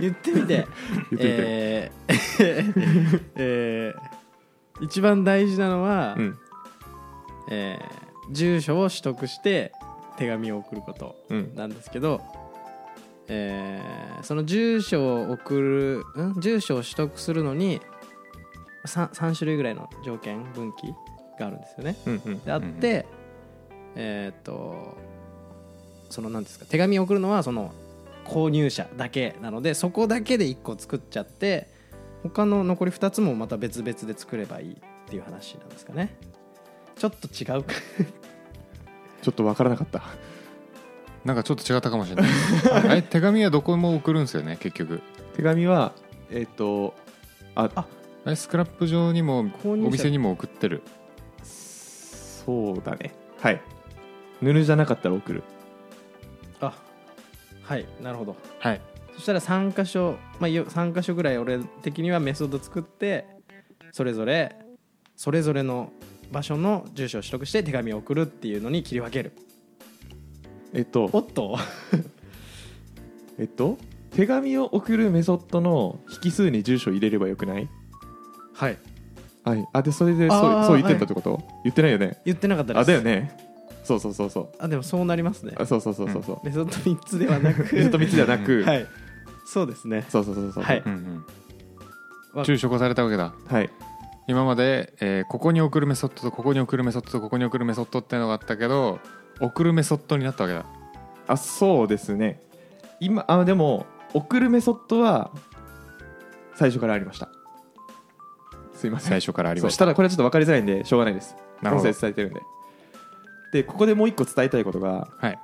[0.00, 0.66] 言ってみて。
[1.10, 4.12] 言ってみて、えー えー
[4.80, 6.38] 一番大事なのは、うん。
[7.50, 9.72] えー住所を取得して
[10.18, 11.54] 手紙を送ることうん。
[11.54, 12.20] なんですけど、
[13.28, 15.60] えーその住所を送
[16.16, 16.40] るん？
[16.40, 17.80] 住所を取得するのに
[18.86, 20.94] 3, 3種類ぐらいの条件分岐
[21.40, 21.96] があるんですよね。
[22.06, 23.06] うんうんであって、
[23.96, 24.96] えーっと
[26.10, 27.72] その何ですか手紙を送るのはその
[28.26, 31.68] 購入者だけなのでそこだけで1個作っちゃって
[32.22, 34.76] 他の残り2つもまた別々で作ればいいっ
[35.08, 36.14] ていう話なんですかね。
[36.96, 37.72] ちょっと違うか
[39.22, 40.02] ちょっと分からなかった。
[41.24, 42.30] なんかちょっと違ったかもしれない。
[42.90, 45.00] あれ手紙はどこも送るんですよね結局。
[45.34, 45.92] 手紙は
[46.30, 46.94] えっ、と
[47.54, 47.86] ああ
[48.24, 50.82] あれスクラップ上にもお店にも送ってる。
[51.44, 53.14] そうだね。
[53.40, 53.60] はい。
[54.40, 55.44] 塗るじゃなかったら送る。
[56.60, 56.74] あ
[57.62, 58.36] はいなるほど。
[58.58, 58.80] はい。
[59.14, 63.26] そしたら3箇所、まあ、よ3箇所ぐらい俺的にはメソッド作って
[63.92, 64.56] それぞれ
[65.14, 65.92] それぞれの
[66.32, 69.32] 場所の住所を取得して手紙を送るっていうのに切り分ける。
[70.72, 71.08] えっと。
[71.12, 71.58] おっと？
[73.38, 73.78] えっと？
[74.10, 77.68] 手紙を送るメソッドの引数に住所を入れればよくない？
[78.54, 78.78] はい。
[79.44, 79.66] はい。
[79.72, 82.18] あでそれでそうそう言ってたってこと、言ってないよね？
[82.24, 82.82] 言ってなかったです。
[82.82, 83.36] あだよね。
[83.84, 84.48] そうそうそうそう。
[84.58, 85.54] あでもそうなりますね。
[85.56, 87.62] あそうそうそうそうそう、メソッド3つではなく。
[87.74, 88.86] メソッド3つではなく、 はい。
[89.44, 90.06] そうですね。
[90.08, 90.64] そうそうそうそう。
[90.64, 90.82] はい。
[90.84, 91.24] うんうん。
[92.38, 93.34] わ住所化されたわけだ。
[93.46, 93.68] はい
[94.28, 99.00] 今まで、えーここに送るメソッドとここに送るメソッドとここに送るメソッドっていうのがあったけど
[99.40, 100.64] 送るメソッドになったわけだ。
[101.26, 102.40] あそうですね。
[103.00, 105.30] 今あでも送るメソッドは
[106.54, 107.28] 最初からありました。
[108.74, 109.10] すいません。
[109.10, 109.80] 最初からありました。
[109.80, 111.36] ただこれはちょっと分かりづらいんでしょうがないです。
[111.58, 111.92] 音なるほど。
[111.92, 112.40] 声伝えてるんで。
[113.52, 115.38] でここでもう一個伝えたいことがはい。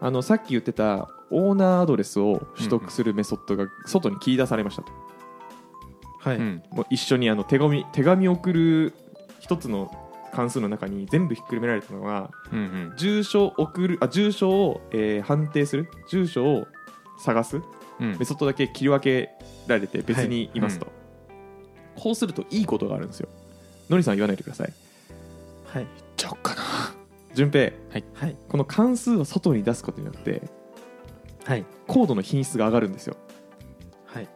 [0.00, 4.92] あのさっき言ってたオーナーアドレスを取得するメソッドが外に切り出されましたと、
[6.24, 6.62] はい、うん。
[6.70, 8.94] もう一緒にあの手紙手紙を送る
[9.40, 9.90] 一つの
[10.32, 12.94] 関数の中に全部ひっくるめられたのがうんうん。
[12.96, 16.66] 住所を送るあ住所を、えー判定する住所を
[17.20, 17.60] 探す。
[18.00, 18.16] うん。
[18.18, 19.30] メソッドだけ切り分け
[19.68, 20.86] られて別にいますと、
[21.94, 23.28] こうするといいことがあるんですよ。
[23.90, 24.72] のりさん言わないでください。
[25.66, 25.86] はい。
[26.16, 26.62] ちゃおっかな。
[27.34, 27.72] 順平。
[27.90, 28.36] はい。
[28.48, 30.42] この関数を外に出すことによって
[31.44, 31.64] はい。
[31.86, 33.16] コードの品質が上がるんですよ。
[34.06, 34.28] はい。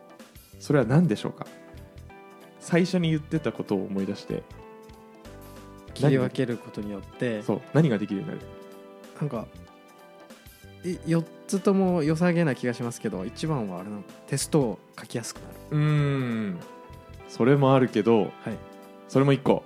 [0.61, 1.46] それは何でしょうか？
[2.61, 4.42] 最初に言ってたことを思い出して。
[5.94, 8.47] 切り分けることによってそう何ができるようになる？
[9.21, 9.49] なんか
[10.85, 15.55] い4つとも良さげな気がしますけど一番はあれなのテストを書きやすくなる。
[15.73, 16.61] うーん。
[17.29, 18.31] それもあるけどはい。
[19.09, 19.64] それも1個。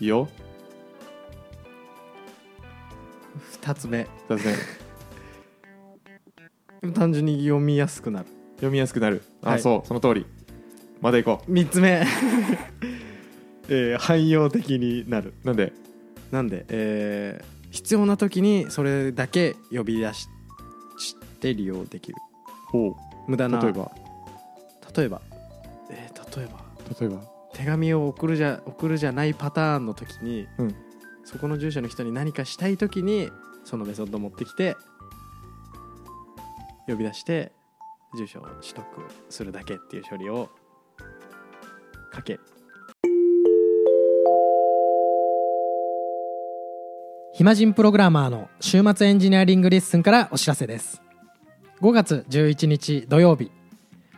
[0.00, 0.28] いいよ。
[3.62, 4.06] 2つ目。
[4.28, 4.44] 2つ
[6.82, 6.92] 目。
[6.92, 8.26] 単純に読みやすくなる。
[8.56, 9.22] 読みやすくなる。
[9.42, 9.60] あ、はい。
[9.62, 10.26] そうその通り
[11.02, 12.06] まだ行こ3つ目。
[13.68, 15.34] えー汎用的になる。
[15.42, 15.72] うなんで？
[16.30, 20.28] なんで、えー必要な時にそれだけ呼び出し
[20.98, 22.18] して利用できる。
[22.70, 22.94] ほ
[23.26, 23.58] 無駄な。
[23.60, 23.90] う例えば？
[24.96, 25.22] 例えば、
[25.90, 26.60] えー例えば？
[27.00, 27.22] 例えば？
[27.54, 30.74] 手紙を送るじゃ送るじゃないパターンの時に、うん。
[31.24, 33.30] そこの住所の人に何かしたい時に
[33.64, 34.76] そのメソッドを持ってきて
[36.88, 37.52] 呼び出して
[38.16, 38.84] 住所を取得
[39.30, 40.50] するだけっていう処理を
[42.12, 42.38] かけ。
[47.34, 51.02] 暇人プログラマーの週末エンジニアリングレッスンからお知らせです。
[51.80, 53.50] 5月11日土曜日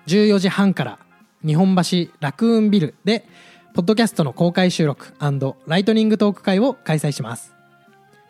[0.08, 0.98] 14時半から
[1.46, 3.24] 日本橋ラクーンビルで
[3.72, 5.14] ポッドキャストの公開収録
[5.66, 7.54] ライトニングトーク会を開催します。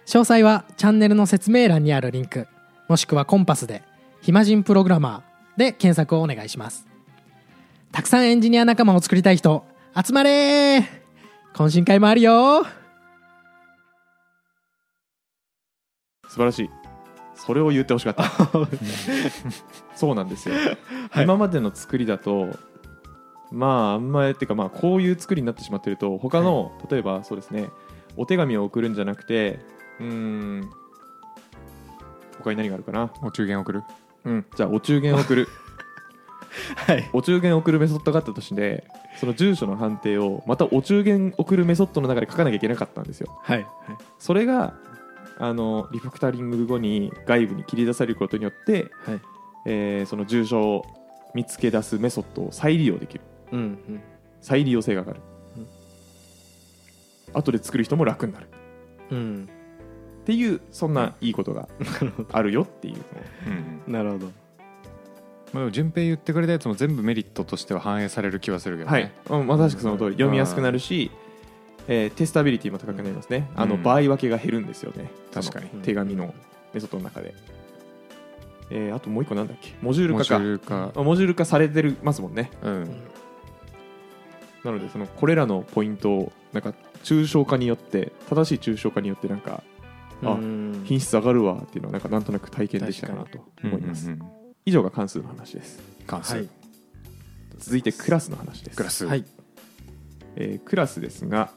[0.06, 2.46] 詳細はチャンネルの説明欄にあるリンク
[2.88, 3.82] もしくはコンパスで
[4.20, 6.93] 「暇人プログラマー」で検索をお願いします。
[7.94, 9.64] たくさんエンジニア仲間を作りたい人
[10.04, 10.78] 集まれ。
[10.78, 10.84] ー
[11.54, 12.64] 懇親会もあるよ。
[16.26, 16.70] 素晴らしい。
[17.36, 18.24] それを言ってほしかった。
[19.94, 20.56] そうなんですよ、
[21.12, 21.24] はい。
[21.24, 22.48] 今までの作りだと
[23.52, 27.70] まああんまりっていうかまあこういう作りになってしまってると他の、例えばそうですね
[28.16, 29.60] お手紙を送るんじゃなくて
[30.00, 30.68] うーん
[32.38, 33.12] 他に何があるかな？
[33.22, 33.84] お中元送る。
[34.24, 35.48] うんじゃあお中元を送る
[36.76, 37.08] はい。
[37.12, 38.84] お中元を送るメソッドがあったとして
[39.18, 43.38] その住所の判定をまたお中元送るメソッドの中で書かなきゃいけなかったんですよ。
[43.42, 43.66] はい。
[44.18, 44.74] それが
[45.38, 49.20] あのリファクタリング後に外部に切り出されることによって、はい。
[49.66, 50.86] えーその住所を
[51.34, 53.20] 見つけ出すメソッドを再利用できる。
[53.52, 54.00] うんうん。
[54.40, 55.20] 再利用性が上がる、
[55.56, 55.66] うん。
[57.32, 58.48] 後で作る人も楽になる。
[59.10, 59.48] うん。
[60.22, 61.30] っていうそんない。
[61.30, 61.68] いことが
[62.32, 62.96] あるよっていう。
[63.86, 64.43] うんなるほど
[65.54, 70.12] まあ、でも順平言ってくれたやつも全部メリットとしては反映される気はするけどね、はい、うんまさしくその通り。
[70.14, 71.12] 読みやすくなるし、
[71.86, 75.10] えーテスタビリティも高くなりますね、あのうん場合分けが減るんですよね。
[75.32, 75.70] 確かに。
[75.72, 76.34] あの手紙の
[76.74, 77.34] メソッドの中で、
[78.70, 79.74] えーあともう一個なんだっけ？
[79.80, 80.92] モジュールモジ化かュール化。
[80.96, 82.50] あモジュール化されてるますもんね。
[82.62, 82.90] うん。
[84.64, 89.62] なのでそのこれらのポイントをなんか抽象化によって正しい抽象化によってなんか
[90.24, 90.82] あうん。
[90.84, 95.78] 品質上がるわっていうのはなんかなんとなく体験できたかなと思います、うんうんうん以上が関数の話です。
[96.06, 96.48] 関数、はい。
[97.58, 98.76] 続いてクラスの話です。
[98.76, 99.06] クラス。
[99.06, 99.24] はい。
[100.36, 101.50] えークラスですが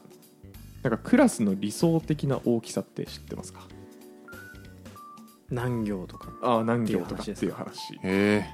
[0.82, 3.60] なんかクラスの理想的な大きさって知ってますか？
[5.50, 6.28] 何行とか。
[6.42, 8.46] ああ何行とかっていう話へ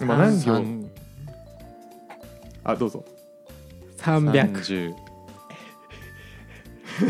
[0.00, 0.44] えまあ何行？
[0.44, 0.90] 三
[2.64, 3.04] あどうぞ。
[3.98, 4.94] 300 30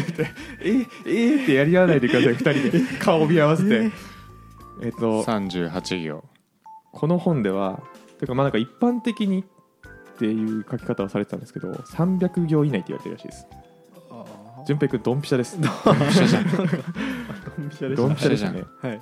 [0.62, 2.98] えー、えー、ってやり合わないでください2人で。
[2.98, 3.90] 顔を見合わせて
[4.82, 6.24] えっと38行。
[6.92, 7.80] この本では
[8.18, 13.46] てかまあなんか一般的にっていう書き方をされてたんですけど300行以内って言われてるらしいです。
[14.10, 14.24] あ
[14.66, 15.58] 順平君ドンピシャです。
[15.60, 16.44] ドンピシャじゃん。
[16.56, 18.52] ドンピシャでドンピシャでじゃん。
[18.54, 19.00] すねはい。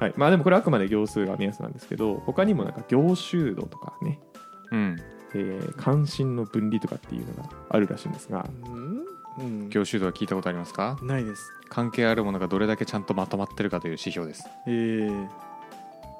[0.00, 0.14] はい。
[0.16, 4.20] まあでもこれあくまで行数が目安なんですけど他にもなんか行集度とかね、
[4.72, 4.96] うん。
[5.34, 8.48] えー関心の分離とかっていうのがあるらしいんですが。
[8.66, 9.04] うん
[9.38, 9.70] うん。
[9.70, 10.98] 行集度は聞いたことありますか？
[11.02, 11.50] ないです。
[11.68, 14.44] 関係あるものがどれだけちゃんとまとまってるかという指標です。
[14.66, 15.28] ええ。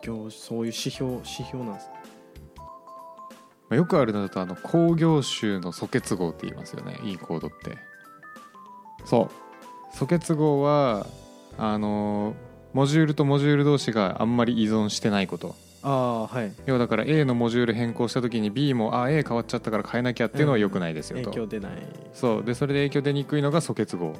[0.02, 1.90] 業そういう指標指標なんです
[3.68, 7.00] まあよくあるのだとあの工業集の素結合って言いますよね。
[7.02, 7.76] いいコードって。
[9.04, 9.30] そ
[9.92, 9.96] う。
[9.96, 11.06] 素結合は
[11.56, 12.34] あの
[12.72, 16.52] モジュールとモジュール同士があんまり依存してないことああはい。
[16.66, 21.72] 要はだから A のモジュール変更した時に B もあ A 変わっちゃったから変えなきゃっていうのは良くないですよと、影響出ない。
[22.12, 22.44] そう。
[22.44, 24.14] でそれで影響出にくいのが素結合。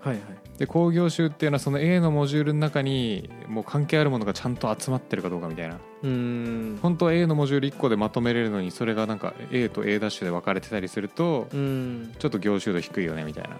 [0.00, 0.20] はいはい。
[0.58, 5.76] で工業集っていうのはその A のモジュールの中にもう関係あるものがちゃんと集まってるかどうかみたいな。
[6.02, 6.78] うーん。
[6.82, 12.14] 本当は A のモジュール1個でまとめれるのにそれがなんか A と A' ダッシュで分かれてたりするとうーん。
[12.18, 13.56] ちょっと行集度低いよねみたいな。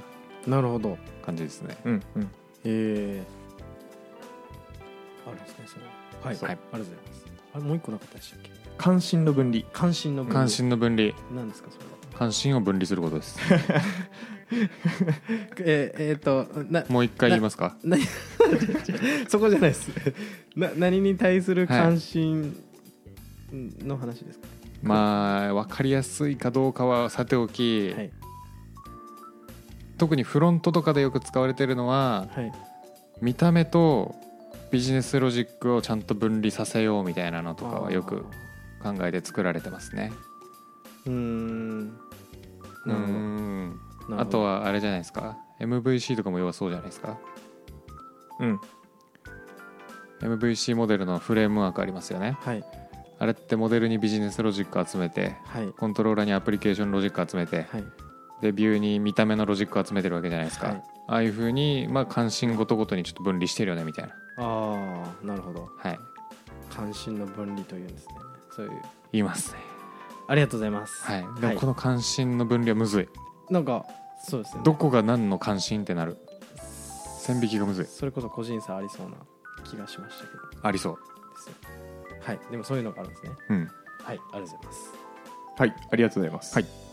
[0.46, 0.98] なるほど。
[1.24, 1.76] 感じですね。
[1.84, 2.30] うんうん。
[2.64, 3.22] ええ
[5.26, 5.84] あるんですねそれ。
[6.22, 7.03] はい、はい、ありがとうございます
[7.54, 8.50] あれもう一個なかったでしたっけ？
[8.76, 9.64] 関心の分離。
[9.72, 11.12] 関心の分関心の分離。
[11.34, 11.92] 何ですかそれは？
[12.18, 13.38] 関心を分離することです。
[15.58, 17.76] えー、えー、となもう一回言いますか？
[17.82, 17.96] な
[19.28, 19.88] そこじゃないです。
[20.56, 22.56] な何に対する関心
[23.52, 24.46] の話ですか、
[24.82, 28.10] まあ分かりやすいかどうかはさておき、はい。
[29.98, 32.52] 特にフロントとかでよく使われてるのははい。
[33.22, 34.14] 見た目と
[34.70, 38.22] ビジネスロジックをちゃんと分離させようみたいなのとかはよく
[38.82, 40.12] 考えて作られてますね。
[41.06, 41.98] うーん。
[42.86, 43.80] うん。
[44.18, 47.18] あとはあれじゃないですか？MVC とかも要はそうじゃないですか？
[48.40, 48.60] うん。
[50.20, 52.36] MVC モデルのフレームワークありますよね。
[52.40, 52.64] はい。
[53.18, 55.68] あれってモデルにビジネスロジック集めてはい。
[55.68, 57.84] コントローラーにアプリケーションロジック集めてはい
[58.44, 60.82] でビューに見た目のロジック集めてるわけじゃないですか、はい。
[61.08, 64.14] ああいうふうに、まあ、関心ごとごとにちょっと分離してるよねみたいな。
[64.36, 65.70] ああなるほど。
[65.78, 65.98] はい。
[66.68, 68.14] 関心の分離というんですね。
[68.54, 68.82] そういう。
[69.12, 69.58] 言いますね。
[70.28, 71.04] ありがとうございます。
[71.04, 71.40] はい。
[71.40, 73.08] でもこの関心の分離はむずい。
[73.50, 73.86] なんか
[74.22, 74.62] そうですね。
[74.62, 76.18] どこが何の関心ってなる？
[77.18, 77.86] 線引きがむずい。
[77.86, 79.16] それこそ個人差ありそうな
[79.64, 80.40] 気がしましたけど。
[80.62, 80.96] ありそう。
[80.96, 81.54] ですよ。
[82.20, 82.40] はい。
[82.50, 83.32] でもそういうのがあるんですね。
[83.48, 83.58] うん。
[83.58, 83.68] はい。
[84.06, 84.92] ありがとうございます。
[85.56, 85.74] はい。
[85.92, 86.83] ありがとうございます、はい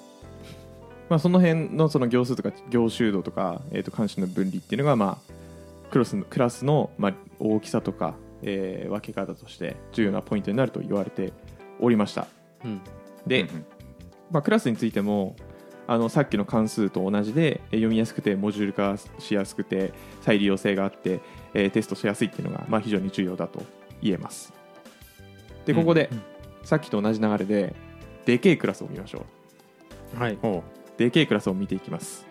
[1.11, 5.33] まあ、その辺のその行数とか行集度とか、えー、と関心の分離っていうのが、まあ、
[5.91, 11.33] クラスのクラスの、まあ、大きさとか、えー分け方として重要なポイントになると言われて
[11.81, 12.27] おりました。
[12.63, 12.81] うん。
[13.27, 13.65] で、うんうん。
[14.31, 15.35] まあ、クラスについても
[15.85, 21.19] あのさっきの関数と同じでえー読みやすくてモジュール化しやすくて再利用性があって、
[21.53, 23.61] えーテストしやすいっていうのが、まあ、非常に重要だと
[24.01, 24.53] 言えます。
[25.65, 26.21] でここで、うん
[26.63, 27.75] さっきと同じ流れで
[28.23, 29.25] でけえクラスを見ましょ
[30.15, 30.17] う。
[30.17, 30.37] はい。
[30.41, 30.63] おう
[30.97, 32.25] でけえクラスを見ていきます、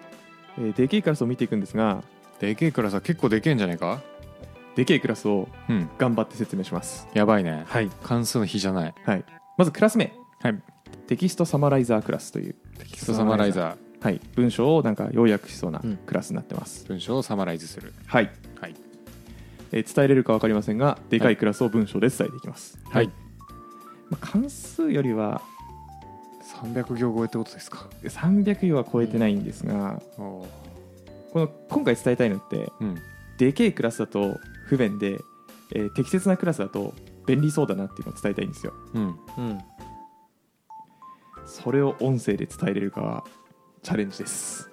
[0.58, 2.02] えーでけえクラスを見ていくんですが
[2.38, 4.00] でけえクラスは結構でけえんじゃないか？
[4.76, 5.90] でけえクラスをうん。
[5.98, 7.64] 頑張って説明します、やばいね。
[7.66, 7.90] はい。
[8.02, 8.94] 関数の比じゃない。
[9.04, 9.24] はい、
[9.58, 10.12] まずクラス名。
[10.40, 10.62] はい。
[11.06, 14.04] テキストサマライザークラスという、テキストサマライザー。
[14.04, 15.96] はい、文章をなんか要約しそうなうん。
[15.98, 17.92] クラスになってます、文章をサマライズする。
[18.06, 18.74] はい、はい。
[19.72, 21.36] えー伝えれるか分かりませんがでかい。
[21.36, 23.08] クラスを文章で伝えていきます、はい。
[24.08, 25.42] まあ、関数よりは
[26.62, 30.46] 300行超えってことですか？300行は超えてないんですが、おう
[31.32, 32.98] この今回伝えたいのってうん。
[33.38, 35.18] でけえクラスだと不便で、
[35.74, 36.94] えー適切なクラスだと
[37.26, 38.72] 便利そうだなっていうのを伝えたいんですよ。
[38.94, 39.02] うん。
[39.38, 39.58] うん。
[41.46, 43.24] それを音声で伝えれるかは
[43.82, 44.68] チャレンジです。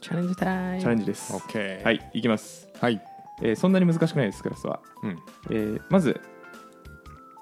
[0.00, 0.80] チャレンジタイム。
[0.80, 1.34] チャレンジです。
[1.34, 1.84] オッケー。
[1.84, 3.00] はいいきます、はい。
[3.42, 5.18] えーそんなに難しくないですクラスは、うん。
[5.50, 6.20] えーまず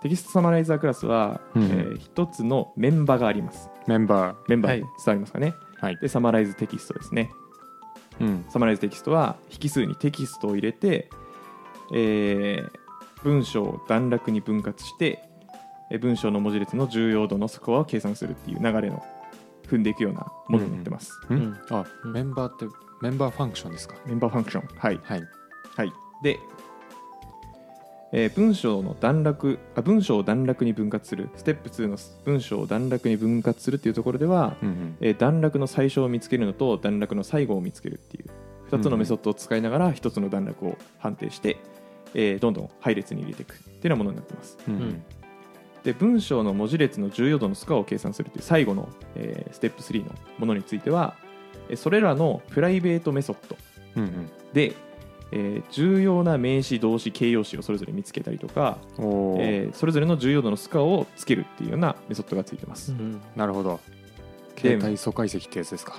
[0.02, 1.62] テキストサマライザークラスは、うん。
[1.62, 3.70] えー一つのメンバーがあります。
[3.86, 4.80] メンバメンバーはい。
[4.80, 5.96] 伝わりますかね、ーはい。
[5.96, 7.30] でサマライズテキストですね。
[8.20, 8.44] うん。
[8.50, 11.08] サマライズテキストは引数にテキストを入れて、
[11.94, 12.70] えー
[13.22, 15.22] 文章を段落に分割して
[15.90, 19.02] えー文章の文字列の重要度のスコアを計算するっていう流れの
[19.68, 21.38] 踏んでいくようなものになってます、うん。
[21.38, 21.58] うん。
[21.70, 22.12] あうん。
[22.12, 22.66] メンバーって
[23.00, 23.94] メンバーファンクションですか？
[24.06, 24.68] メンバーファンクション。
[24.76, 25.00] はい。
[25.02, 25.22] はい。
[25.76, 25.92] はい。
[26.22, 26.38] で、
[28.12, 31.30] えー文章の段落あ文章を段落に分割する。
[31.36, 34.96] ステップ2の文章を段落に分割するっていうところでは、うんうん。
[35.00, 38.26] えー段落の最初を見つけるのと段落の最後を見つけるっていう。
[38.70, 41.56] 2つのメソッドを使いながら1つの段落を判定して、
[42.14, 43.54] えーどんどん配列に入れていく。
[43.54, 44.58] っていうようなものになってます。
[44.68, 45.02] うんうん。
[45.82, 51.14] で文章の文字列の重要度のスコアを計算するという最後の、えーステップ3のものについては
[51.68, 53.56] えーそれらのプライベートメソッド
[53.96, 54.30] うん。
[54.52, 54.74] で、
[55.32, 63.80] えー重要な名詞動詞形容詞をそれぞれ見つけたりとか、えーそれぞれの重要度のスコアをつけるっていうようなメソッドがついてます、うんなるほど。
[64.62, 65.96] で携帯素解析ってやつですか？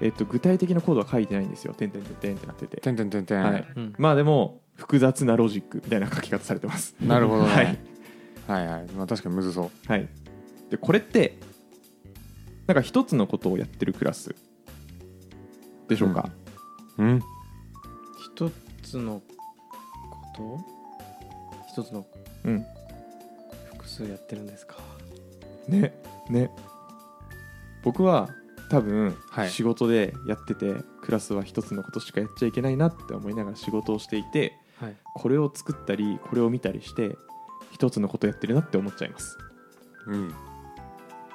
[0.00, 1.74] えっと具体的なコードは書いてないんですよ。
[1.74, 2.80] 点々点々ってなってて。
[2.80, 3.66] てんてんてんてん、はい。
[3.76, 3.94] うん。
[3.98, 6.94] まあでも複雑なロジックみたいな書き方されてます。
[7.00, 7.78] なるほどね、はい。
[8.46, 8.86] はいはい。
[8.96, 10.08] まあ確かにむずそうはい。
[10.70, 11.38] でこれって
[12.68, 14.36] なんか一つのことをやってるクラス
[15.88, 16.30] でしょうか、
[16.98, 17.20] うん。
[18.36, 18.50] 一
[18.90, 19.24] つのこ
[20.36, 20.58] と？
[21.68, 22.06] 一つの
[22.44, 22.66] うん。
[23.72, 24.76] 複数やってるんですか？
[25.68, 25.94] ね
[26.30, 26.50] ね。
[27.82, 28.28] 僕は
[28.70, 29.50] 多分はい。
[29.50, 34.96] 仕事でやってて、クラスは一つのことしかやっちゃいけないなって思いながら仕事をしていてはい。
[35.14, 37.16] これを作ったりこれを見たりして
[37.72, 39.38] 一つのことやってるなって思っちゃいます。
[40.06, 40.34] うん。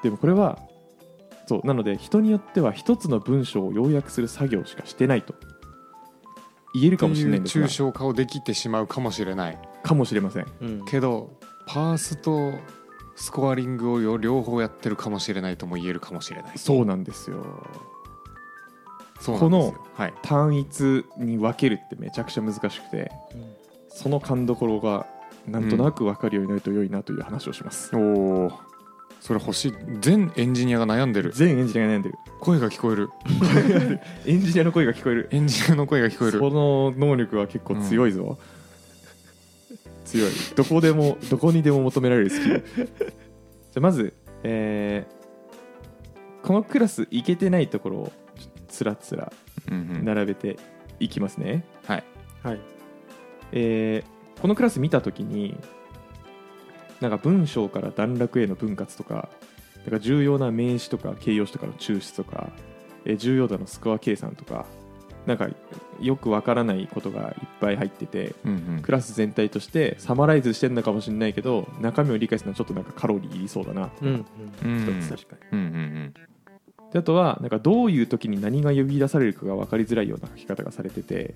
[0.01, 0.59] でもこれは
[1.47, 5.35] そうなので人によっては一つの文章を要約する作業しかしてないと
[6.73, 7.67] 言えるかもしれないんですが。
[7.67, 9.59] 抽象化をできてしまうかもしれない。
[9.83, 10.86] かもしれませんうん。
[10.86, 12.53] けどパースと
[13.15, 16.57] スコアリングをよ両方やってるかもしれないとも言えるかもしれない。
[16.57, 17.43] そうなんですよ。
[19.25, 19.49] こ
[19.95, 20.13] はい。
[20.21, 23.12] 単一に分けるってめちゃくちゃ難しくて
[23.88, 25.05] その勘どころが
[25.47, 28.51] なんとなく分かるようになると良いなという話をします、おお
[29.23, 29.73] それ欲しい。
[30.01, 31.31] 全エンジニアが悩んでる。
[31.33, 32.15] 全エンジニアが悩んでる。
[32.41, 33.09] 声が聞こえる。
[34.25, 35.29] エンジニアの声が聞こえる。
[35.31, 36.39] エンジニアの声が聞こえる。
[36.39, 38.38] その能力は結構強いぞ、
[40.03, 40.31] 強い。
[40.57, 42.65] どこでもどこにでも求められるスキル。
[42.75, 42.86] じゃ
[43.77, 45.23] あまず、えー
[46.45, 48.12] このクラスいけてないところを
[48.67, 49.31] つらつら
[49.71, 50.03] うんうん。
[50.03, 50.57] 並べて
[50.99, 52.03] いきますね、はい。
[52.43, 52.59] はい。
[53.53, 55.55] えーこのクラス見た時に
[57.01, 59.29] なんか文章から段落への分割とか
[59.86, 62.49] なんか重要な名詞とか形容詞とかの抽出とか、
[63.06, 64.65] えー重要度のスコア計算とか
[65.25, 65.49] なんか
[66.01, 68.82] よくわからないことがいっぱい入っててうんうん。
[68.82, 74.25] クラス全体としてサマライズしてるのかもしれないけど中身を理解するのはちょっとなんかカロリーいりそうだなうん
[74.63, 74.71] うん。
[74.71, 76.13] うん一つ確かうんうん
[76.91, 81.34] であとはなんかどういう時に何が呼び出されるかが分かりづらいような書き方がされてて、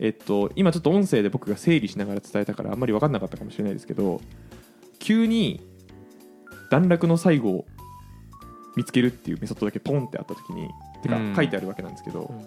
[0.00, 4.20] えっと、今ちょっと音声で僕が整理しながら伝えたからあんまり分かんなかったかもしれないですけど
[4.98, 5.60] 急に
[6.70, 7.66] 段落の最後を
[8.76, 10.68] 見つけるっていうメソッドだけポンってあった時に
[11.02, 11.34] てかうん。
[11.34, 12.46] 書いてあるわけなんですけど、うん。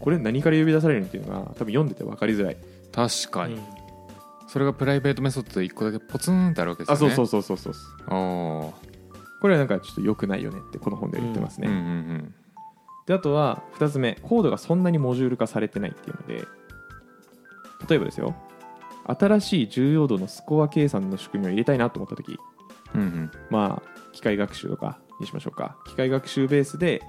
[0.00, 2.56] これ何から呼び出されるのっていうのが多分読んでて分かりづらい、
[2.92, 3.62] 確かに、うん。
[4.48, 7.12] それがプライベートメソッドで1個だけポツンってあるわけですよね。
[7.12, 8.92] あそうそうそうそうそう。
[9.40, 12.34] これはなんかちょっと良くないよねってこの本では言ってますね、うんうん
[13.04, 16.46] であとは2つ目コードがそんなにモジュール化されてないっていうので
[17.88, 18.36] 例えばですよ
[19.06, 22.38] 新しい重要度のスコア計算の仕組みを入れたいなと思った時
[22.94, 23.30] うんうん。
[23.50, 25.76] まあ機械学習とかにしましょうか。
[25.86, 27.02] 機械学習ベースで、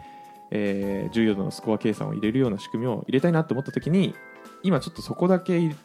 [0.51, 4.15] えー重要度のスコア計算を入れるような仕組みを入れたいなと思った時に
[4.63, 5.75] 今ちょっとそこだけ入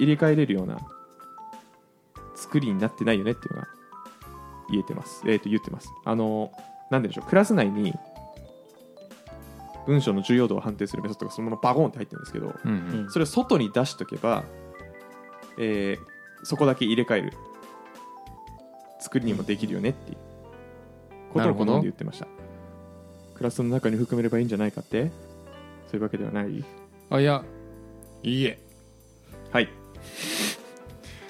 [0.00, 0.78] れ替えれるような
[2.34, 3.68] 作りになってないよねっていうのが
[4.70, 5.88] 言えてます、えー、と言ってます。
[6.04, 6.50] あの
[6.90, 7.28] なんででしょう。
[7.28, 7.94] クラス内に
[9.86, 13.10] 文章の重要度を判定するメソッドがそのままバゴンって入ってるんですけどうんううんん。
[13.10, 14.44] それを外に出しとけば、
[15.58, 16.12] えー
[16.44, 17.32] そこだけ入れ替える。
[18.98, 20.18] 作りにもできるよねっていう。
[21.32, 22.26] ことをこの本で言ってました。
[23.34, 25.10] クラスの中に含めればいいんじゃないかって。
[25.86, 26.64] そういうわけではない。
[27.10, 27.44] あいや。
[28.22, 28.58] いいえ。
[29.50, 29.66] はい。
[29.66, 29.70] じ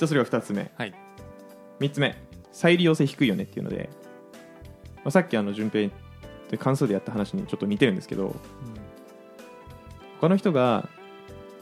[0.01, 0.71] ゃあそれが2つ目。
[0.77, 0.95] はい。
[1.81, 2.17] 3つ目。
[2.53, 3.89] 再利用性低いよねっていうので、
[4.97, 5.91] まあ、さっきあの順平
[6.51, 8.35] で関数でやった話にちょっと似てるんですけど。
[10.21, 10.89] 他の人が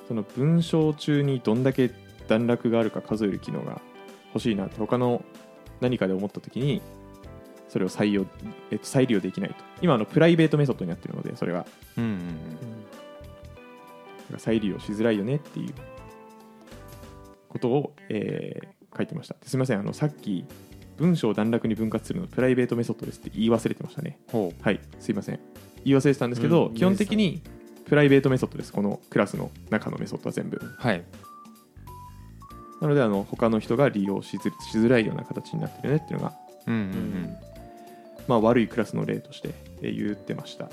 [0.06, 1.90] その文章中にどんだけ
[2.30, 3.80] 段落があるか数える機能が
[4.34, 5.22] 欲しいなって他の
[5.80, 6.80] 何かで思った時に
[7.68, 8.26] それを採用、
[8.70, 9.56] えっと、再利用できないと。
[9.82, 11.66] 今あのプライベートメソッドになってるのでそれが
[11.98, 12.14] うんうんう
[14.36, 15.74] ん再利用しづらいよねっていう
[17.48, 19.34] ことを、えー書いてました。
[19.34, 19.80] ですみません。
[19.80, 20.44] あのさっき
[20.96, 24.18] 文章を段落に分割するのプライベートメソッドですって言い忘れてましたね。
[24.28, 24.80] ほはい。
[24.98, 25.40] すいません。
[25.84, 26.74] 言い忘れてたんですけど、うん。
[26.74, 27.42] 基本的に
[27.86, 28.72] プライベートメソッドです。
[28.72, 30.56] このクラスの中のメソッドは全部。
[30.56, 31.04] うはい
[32.80, 36.34] なのであの他の人が利用しづしづらいような形になってるよねっていうのが、
[36.66, 37.36] うんうん
[38.26, 39.50] まあ、悪いクラスの例として
[39.82, 40.64] えー言ってました。
[40.64, 40.70] うん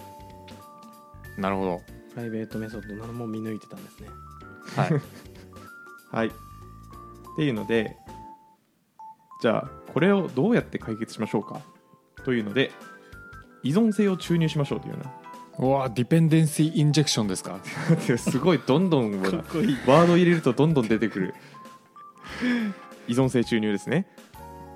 [1.42, 1.82] なるほど。
[2.16, 4.08] プライベートメソッドなのも見抜いてたんですね。
[4.76, 5.02] はい。
[6.12, 6.28] はい。
[6.28, 6.32] っ
[7.36, 7.96] ていうので
[9.42, 11.62] じゃあこれをどうやって解決しましょうか
[12.26, 12.72] というので
[13.64, 15.12] 依存性を注入しましょうというような。
[15.60, 17.60] うわディペンデンシーインジェクションですか？
[18.18, 19.78] すごいどんどんかっこいい。
[19.88, 21.36] ワード入れるとどんどん出てくる
[23.08, 24.08] 依存性注入ですね。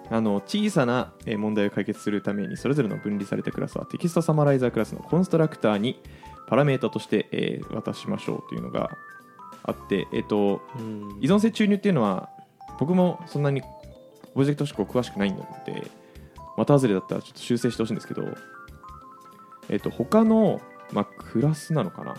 [0.09, 6.01] あの小さなえー問題を解決するためにそれぞれの分離されたクラスはテキストサマライザークラスのコンストラクターに
[6.47, 8.97] パラメータとして、えー渡しましょうというのが
[9.63, 11.17] あって、えー、とうん。
[11.21, 12.29] 依存性注入っていうのは
[12.79, 13.61] 僕もそんなに
[14.35, 15.87] オブジェクト思考詳しくないので
[16.57, 18.23] また外れだったらちょっと修正してほしいんですけど、
[19.69, 20.59] えっと他の、
[20.91, 22.15] まあ、クラスなのかな？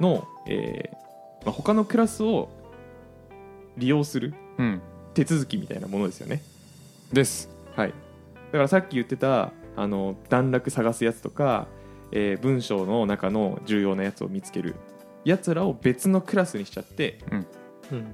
[0.00, 2.50] の、えーまあ、他のクラスを
[3.76, 4.80] 利用するうん。
[5.14, 6.42] 手続きみたいなものですよね。
[7.12, 7.48] です。
[7.76, 7.94] はい、だ
[8.52, 11.66] からさっき言ってたあの段落探すやつとか、
[12.12, 14.74] えー文章の中の重要なやつを見つける
[15.24, 17.36] やつらを別のクラスにしちゃってう
[17.96, 18.12] ん。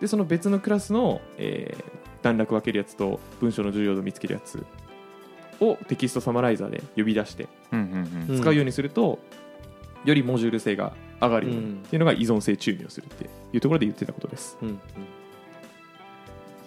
[0.00, 1.84] でその別のクラスの、えー
[2.22, 4.64] 段落分けるやつと文章の重要度を見つけるやつ
[5.58, 8.30] をテキストサマライザーで呼び出してうんうんうん。
[8.30, 8.40] うん。
[8.40, 9.18] 使うようにすると、
[10.04, 10.92] よりモジュール性が
[11.22, 11.74] 上がるようにうん。
[11.74, 14.58] っていうのが依存性注入をするっていうところで言ってたことです。
[14.60, 14.80] うん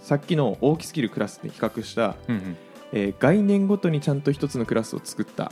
[0.01, 2.57] さっきの大きすぎるクラスで比較した、うんうん。
[2.93, 5.51] えー概念ごとにちゃんと一つのクラスを作った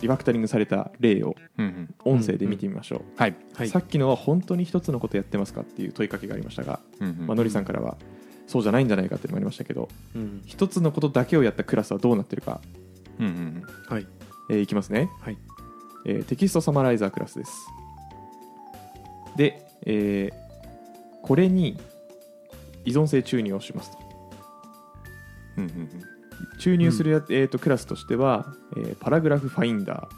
[0.00, 1.94] リファクタリングされた例をうんうん。
[2.04, 7.26] 音声で見てみましょう、さっきのは本当に一つのことやってますかっていう問いかけがありましたが、うんうん。
[7.28, 7.96] まあのりさんからは
[8.48, 10.42] そうじゃないんじゃないかっていうのもありましたけどうん。
[10.44, 12.60] 一つのことだけをやったクラスはどうなってるか、
[13.20, 13.62] うんうん。
[13.88, 14.06] はい。
[14.50, 15.38] えーいきますね、はい
[16.06, 17.66] えーテキストサマライザークラスです。
[19.36, 20.50] で、えー
[21.22, 21.78] これに
[22.86, 23.98] 依存性注入をしますと。
[25.58, 25.88] うんうんうん。
[26.58, 30.08] 注入するや、えー、とクラスとしては、えーパラグラフファインダーま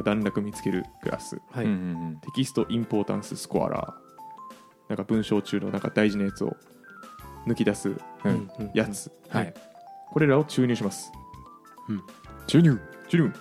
[0.00, 1.40] あ段落見つけるクラス。
[1.50, 1.64] はい。
[1.64, 1.74] うんう
[2.12, 3.92] んテキストインポータンススコアラー。
[4.88, 6.54] なんか文章中のなんか大事なやつを
[7.46, 7.92] 抜き出すう
[8.28, 8.50] ん。
[8.58, 9.54] うんやつ、はい。
[10.10, 11.10] これらを注入します。
[12.46, 12.78] 注入。
[13.08, 13.32] 注入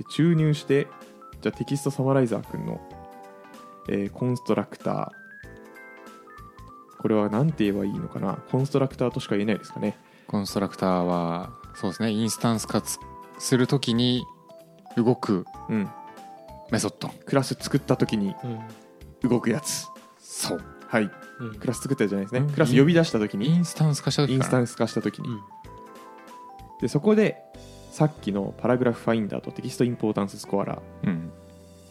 [0.00, 0.88] で注入して
[1.42, 2.80] じゃあテキストサマライザー君の、
[3.90, 5.08] えーコンストラクター。
[6.98, 8.42] これは何て言えばいいのかな？
[8.50, 9.98] コンストラクターとしか言えないですかね。
[10.26, 12.10] コンストラクターはそうですね。
[12.10, 12.98] インスタンス化つ
[13.38, 14.24] するときに
[14.96, 15.88] 動くうん。
[16.70, 17.08] メソッド。
[17.26, 18.34] クラス作った時に
[19.22, 19.28] うん。
[19.28, 19.86] 動くやつ。
[20.18, 20.62] そう。
[20.86, 21.10] はい。
[21.40, 21.54] うん。
[21.56, 22.50] クラス作ったじゃないですね、うん。
[22.50, 23.34] クラス呼び出した時に。
[23.34, 24.36] インスタンス化した時から。
[24.36, 25.40] インスタンス化した時に、うん。
[26.80, 27.42] でそこで
[27.90, 31.30] さっきの paragraph finder と text importance scorer うん。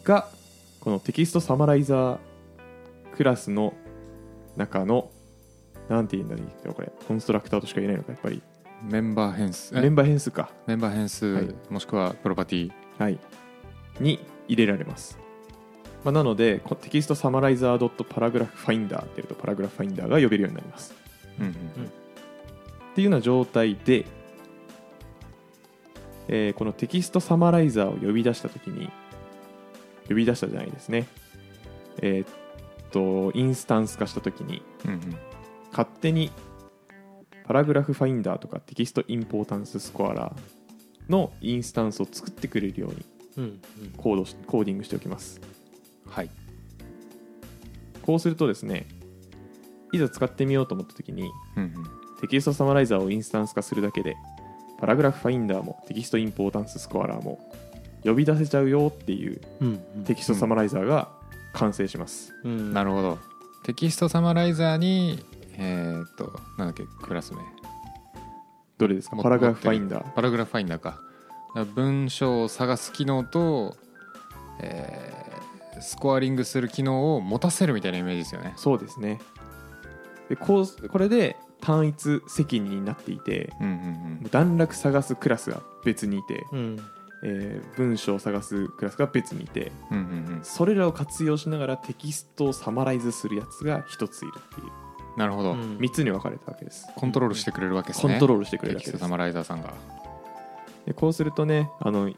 [0.02, 0.28] が
[0.80, 2.18] この text summarizer
[3.16, 3.74] クラスの
[4.56, 5.10] 中の
[5.88, 8.42] なんて言うんだろうこれコンストラクターとしか言えないのかやっぱり。
[8.82, 9.76] メンバー変数。
[9.76, 10.50] えメンバー変数か。
[10.66, 11.54] メンバー変数、はい。
[11.68, 12.72] もしくはプロパティ。
[12.98, 13.18] はい。
[13.98, 15.18] に入れられます、
[16.04, 20.94] まあ、なのでこテキストサマライザードットパラグラフファインダーっていうとパラグラフファインダーが呼べるようになります。
[21.38, 21.52] うんうん。
[21.52, 21.54] っ
[22.94, 24.06] ていうような状態で、
[26.32, 28.88] えーこの text summarizer を呼び出したときに
[30.08, 31.06] 呼び出したじゃないですね。
[32.02, 32.28] えーっ
[32.92, 35.00] とインスタンス化したときにうんうん。
[35.70, 36.30] 勝手に
[37.44, 43.04] paragraph finder とか text importance scorerーのインスタンスを作ってくれるように
[43.36, 43.60] うん
[43.96, 45.40] コードしコーディングしておきます。
[46.08, 46.30] はい。
[48.02, 48.86] こうするとですね
[49.92, 51.72] いざ使ってみようと思ったときにうんうん。
[52.20, 54.14] テキストサマライザーをインスタンス化するだけで
[54.80, 57.38] パラグラフファインダーもテキストインポータンススコアラーも
[58.02, 61.08] 呼び出せちゃうよっていううんテキストサマライザーが
[61.52, 62.72] 完成します、うん。
[62.72, 63.18] なるほど。
[63.62, 65.24] テキストサマライザーに
[65.58, 67.40] えーっとなんだっけクラス名。
[68.78, 69.16] どれですか？
[69.16, 70.12] もパラグラフファインダー。
[70.12, 70.98] パラグラフファインダーか。
[71.74, 73.76] 文章を探す機能と、
[74.60, 75.30] えー
[75.82, 78.52] スコアリングする機能を持たせるみたいなイメージですよね。
[78.56, 79.18] そうですね。
[80.28, 83.70] でこうこれで単一責任になっていてうんう
[84.26, 86.76] ん段落探すクラスが別にいて、うん。
[87.22, 90.34] えー文章を探すクラスが別にいてうんうんうん。
[90.36, 95.18] うんそれらを活用しながらテキストをサマライズするやつが一ついるっていう。
[95.18, 95.76] なるほど、うん。
[95.78, 96.86] 3つに分かれたわけです。
[96.96, 98.12] コントロールしてくれるわけですね。
[98.12, 98.98] コントロールしてくれるわけです。
[98.98, 99.74] サマライザーさんが。
[100.86, 102.10] でこうするとねあの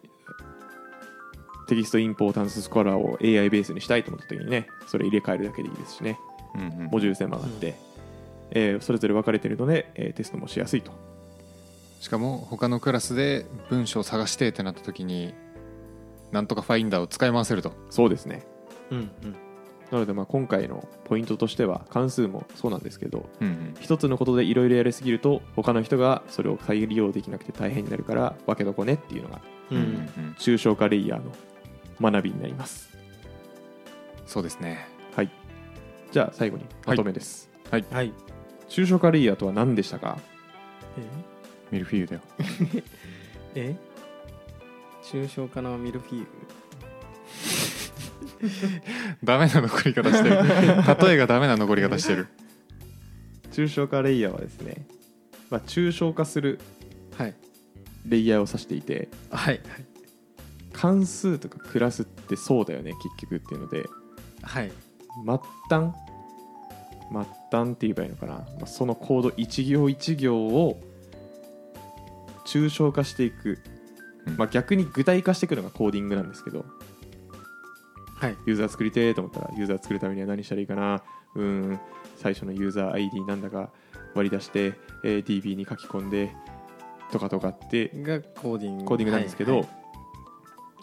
[1.67, 6.19] テキストインポータンススコアラーを AI ベースにしたいと思った時にねそれ入れ替えるだけでいいですしね。
[6.55, 7.75] うんうんモジュール性も上がって、
[8.53, 10.93] えーそれぞれ分かれているので、えーテストもしやすいと。
[12.01, 15.35] しかも他のクラスで文章を探してってなった時に
[16.33, 17.73] なんとかファインダーを使い回せると。
[17.91, 18.45] そうですね。
[18.91, 19.37] うんうん。
[19.91, 23.75] なのでまあ今回のポイントとしては関数もそうなんですけどうんうん。
[23.81, 29.41] 一つのことでいろいろやりすぎると他の人がそれを再利用できなくて大変になるから分けどこねっていうのが
[29.71, 29.83] ううん。
[29.83, 29.89] んう
[30.21, 31.31] ん抽象化レイヤーの
[32.11, 32.91] 学びになります。
[34.27, 34.89] そうですね。
[35.15, 35.31] はい。
[36.11, 37.85] じゃあ最後にまとめです、はい。
[37.85, 38.13] 抽
[38.87, 40.19] 象化レイヤーとは何でしたか？
[41.71, 42.21] ミルフィーユだよ。
[43.55, 43.77] え？
[43.77, 43.77] え
[45.05, 46.27] 抽象化のミルフィーユ？
[49.25, 50.37] ダメな残り方してる。
[51.09, 52.29] 例えがダメな残り方してる。
[53.53, 54.87] 抽象化レイヤーはですね、
[55.51, 56.59] まあ、抽象化する
[57.17, 57.35] はい。
[58.07, 59.61] レイヤーを指していてはい。
[60.73, 63.85] 関数とかクラスってそうだよね結局っていうので。
[64.43, 64.73] はい。
[65.25, 65.95] 末端
[67.13, 70.81] 末端って言えばいいのかな、まあ、そのコード一行一行を
[72.47, 73.59] 抽象化していく、
[74.27, 74.37] うん。
[74.37, 76.65] まあ、逆に具体化していくのがコーディングなんですけど。
[78.17, 78.37] はい。
[78.47, 81.03] ユーザー作りてーと思ったらユーザー作るためには何したらいいかな？
[81.35, 81.81] うーん。
[82.17, 83.71] 最初のユーザー ID なんだか
[84.15, 86.35] 割り出して、えー DB に書き込んで
[87.11, 88.85] とかとかってがコーディング。
[88.85, 89.69] コーディングなんですけど、はい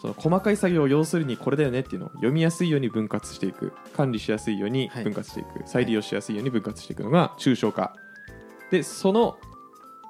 [0.00, 7.94] その細かい作業を要するにこれだよねっていうのを読みやすいように分割していく管理しやすいように分割していく、再利用しやすいように分割していくのが抽象化。
[8.70, 9.36] でその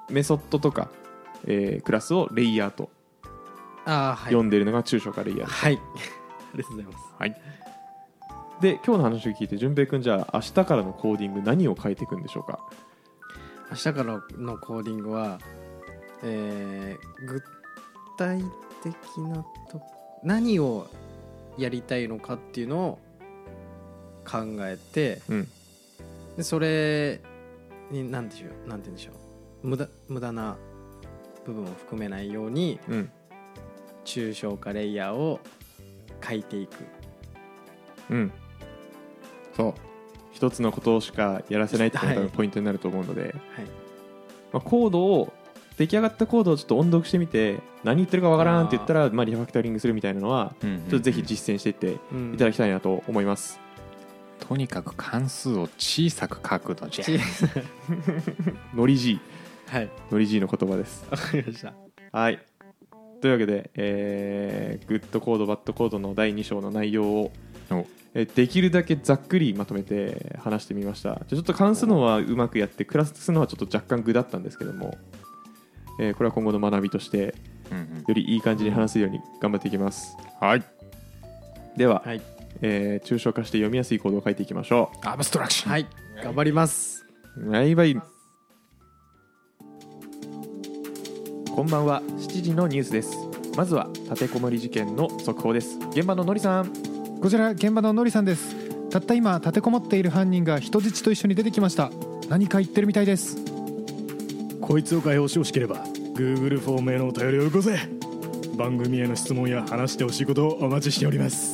[0.09, 0.89] メソッドとか、
[1.45, 2.89] えークラスをレイヤーと
[3.85, 4.33] あーはい。
[4.35, 5.73] 呼んでいるのが抽象化レイヤーはい。
[6.53, 7.05] ありがとうございます。
[7.19, 7.41] はい。
[8.61, 12.59] で今日の話を聞いて淳平君じゃあ明日からのコーディング何を変えていくんでしょうか？
[13.71, 14.03] 明日から
[14.37, 15.39] のコーディングは、
[16.23, 17.41] えー具
[18.17, 18.43] 体
[18.83, 19.81] 的なと
[20.23, 20.87] 何を
[21.57, 22.99] やりたいのかっていうのを
[24.25, 25.47] 考えてうん。
[26.37, 27.21] でそれ
[27.89, 29.11] に何でしょうなんて言うんでしょ
[29.63, 30.57] う無駄無駄な
[31.45, 33.11] 部分を含めないようにうん。
[34.05, 35.39] 抽象化レイヤーを
[36.27, 36.85] 書いていく。
[38.09, 38.31] うん。
[39.55, 39.73] そう。
[40.31, 43.33] 一つのことしかやらせないっていうのがポイントになると思うので、はい。
[44.51, 45.33] まあ、コードを
[45.77, 53.59] 出来上がったコードをちょっと音読してみて何言ってるかわからんって言ったらまあ、リファクタリングするみたいなのはちょっとぜひ実践していってうんいただきたいなと思います、
[54.39, 57.05] とにかく関数を小さく書くのじゃ。
[57.05, 57.19] ち
[58.75, 59.19] ノリ G
[59.67, 59.89] はい。
[60.11, 61.05] ノリ G の言葉です。
[61.09, 61.73] わかりました。
[62.11, 62.39] はい。
[63.21, 67.31] というわけで、えー、グッドコードバッドコードの第2章の内容を
[67.69, 67.85] お。
[68.13, 71.11] えーできるだけざっくりまとめて話してみました。
[71.11, 74.97] じゃあちょっと関数のはうまくやってクラスのはちょっと若干具だったんですけども、
[76.01, 77.35] えーこれは今後の学びとして
[77.71, 78.03] うんうん。
[78.07, 80.17] よりいい感じに話せるように頑張っていきます。
[80.41, 80.63] はい。
[81.77, 82.21] では、はい。
[82.61, 85.87] えー抽象化して読みやすいコードを書いていきましょアブストラクションはい。
[86.23, 87.05] 頑張ります。
[87.37, 87.95] うバイバイ。
[91.55, 92.01] こんばんは。
[92.01, 93.15] 7時のニュースです。
[93.55, 95.77] まずは立てこもり事件の速報です。
[95.91, 96.73] 現場ののりさん。
[97.21, 98.55] こちら現場ののりさんです。
[98.89, 101.91] たった今立てこもっている犯人が人質と一緒に出てきました。
[102.27, 103.37] 何か言ってるみたいです。
[104.61, 105.83] こいつを解放してほしければ
[106.13, 107.77] Google フォームへのお便りをよこせ
[108.57, 111.53] 番組への質問や話してほしいことをお待ちしております。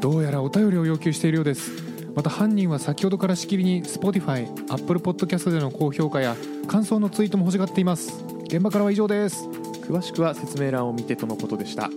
[0.00, 1.72] どうやらお便りを要求しているようです。
[2.14, 6.36] また犯人は先ほどからしきりに Spotify、Apple Podcast での高評価や
[6.68, 8.24] 感想のツイートも欲しがっています。
[8.44, 9.48] 現場からは以上です。
[9.82, 11.90] 詳しくは説明欄を見てとのことでした。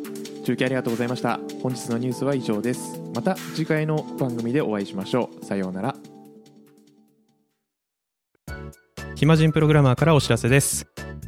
[0.44, 1.40] 中継ありがとうございました。
[1.62, 3.00] 本日のニュースは以上です。
[3.14, 5.46] また次回の番組でお会いしましょう。
[5.46, 5.96] さようなら。
[9.16, 10.88] 暇人プログラマーからお知らせです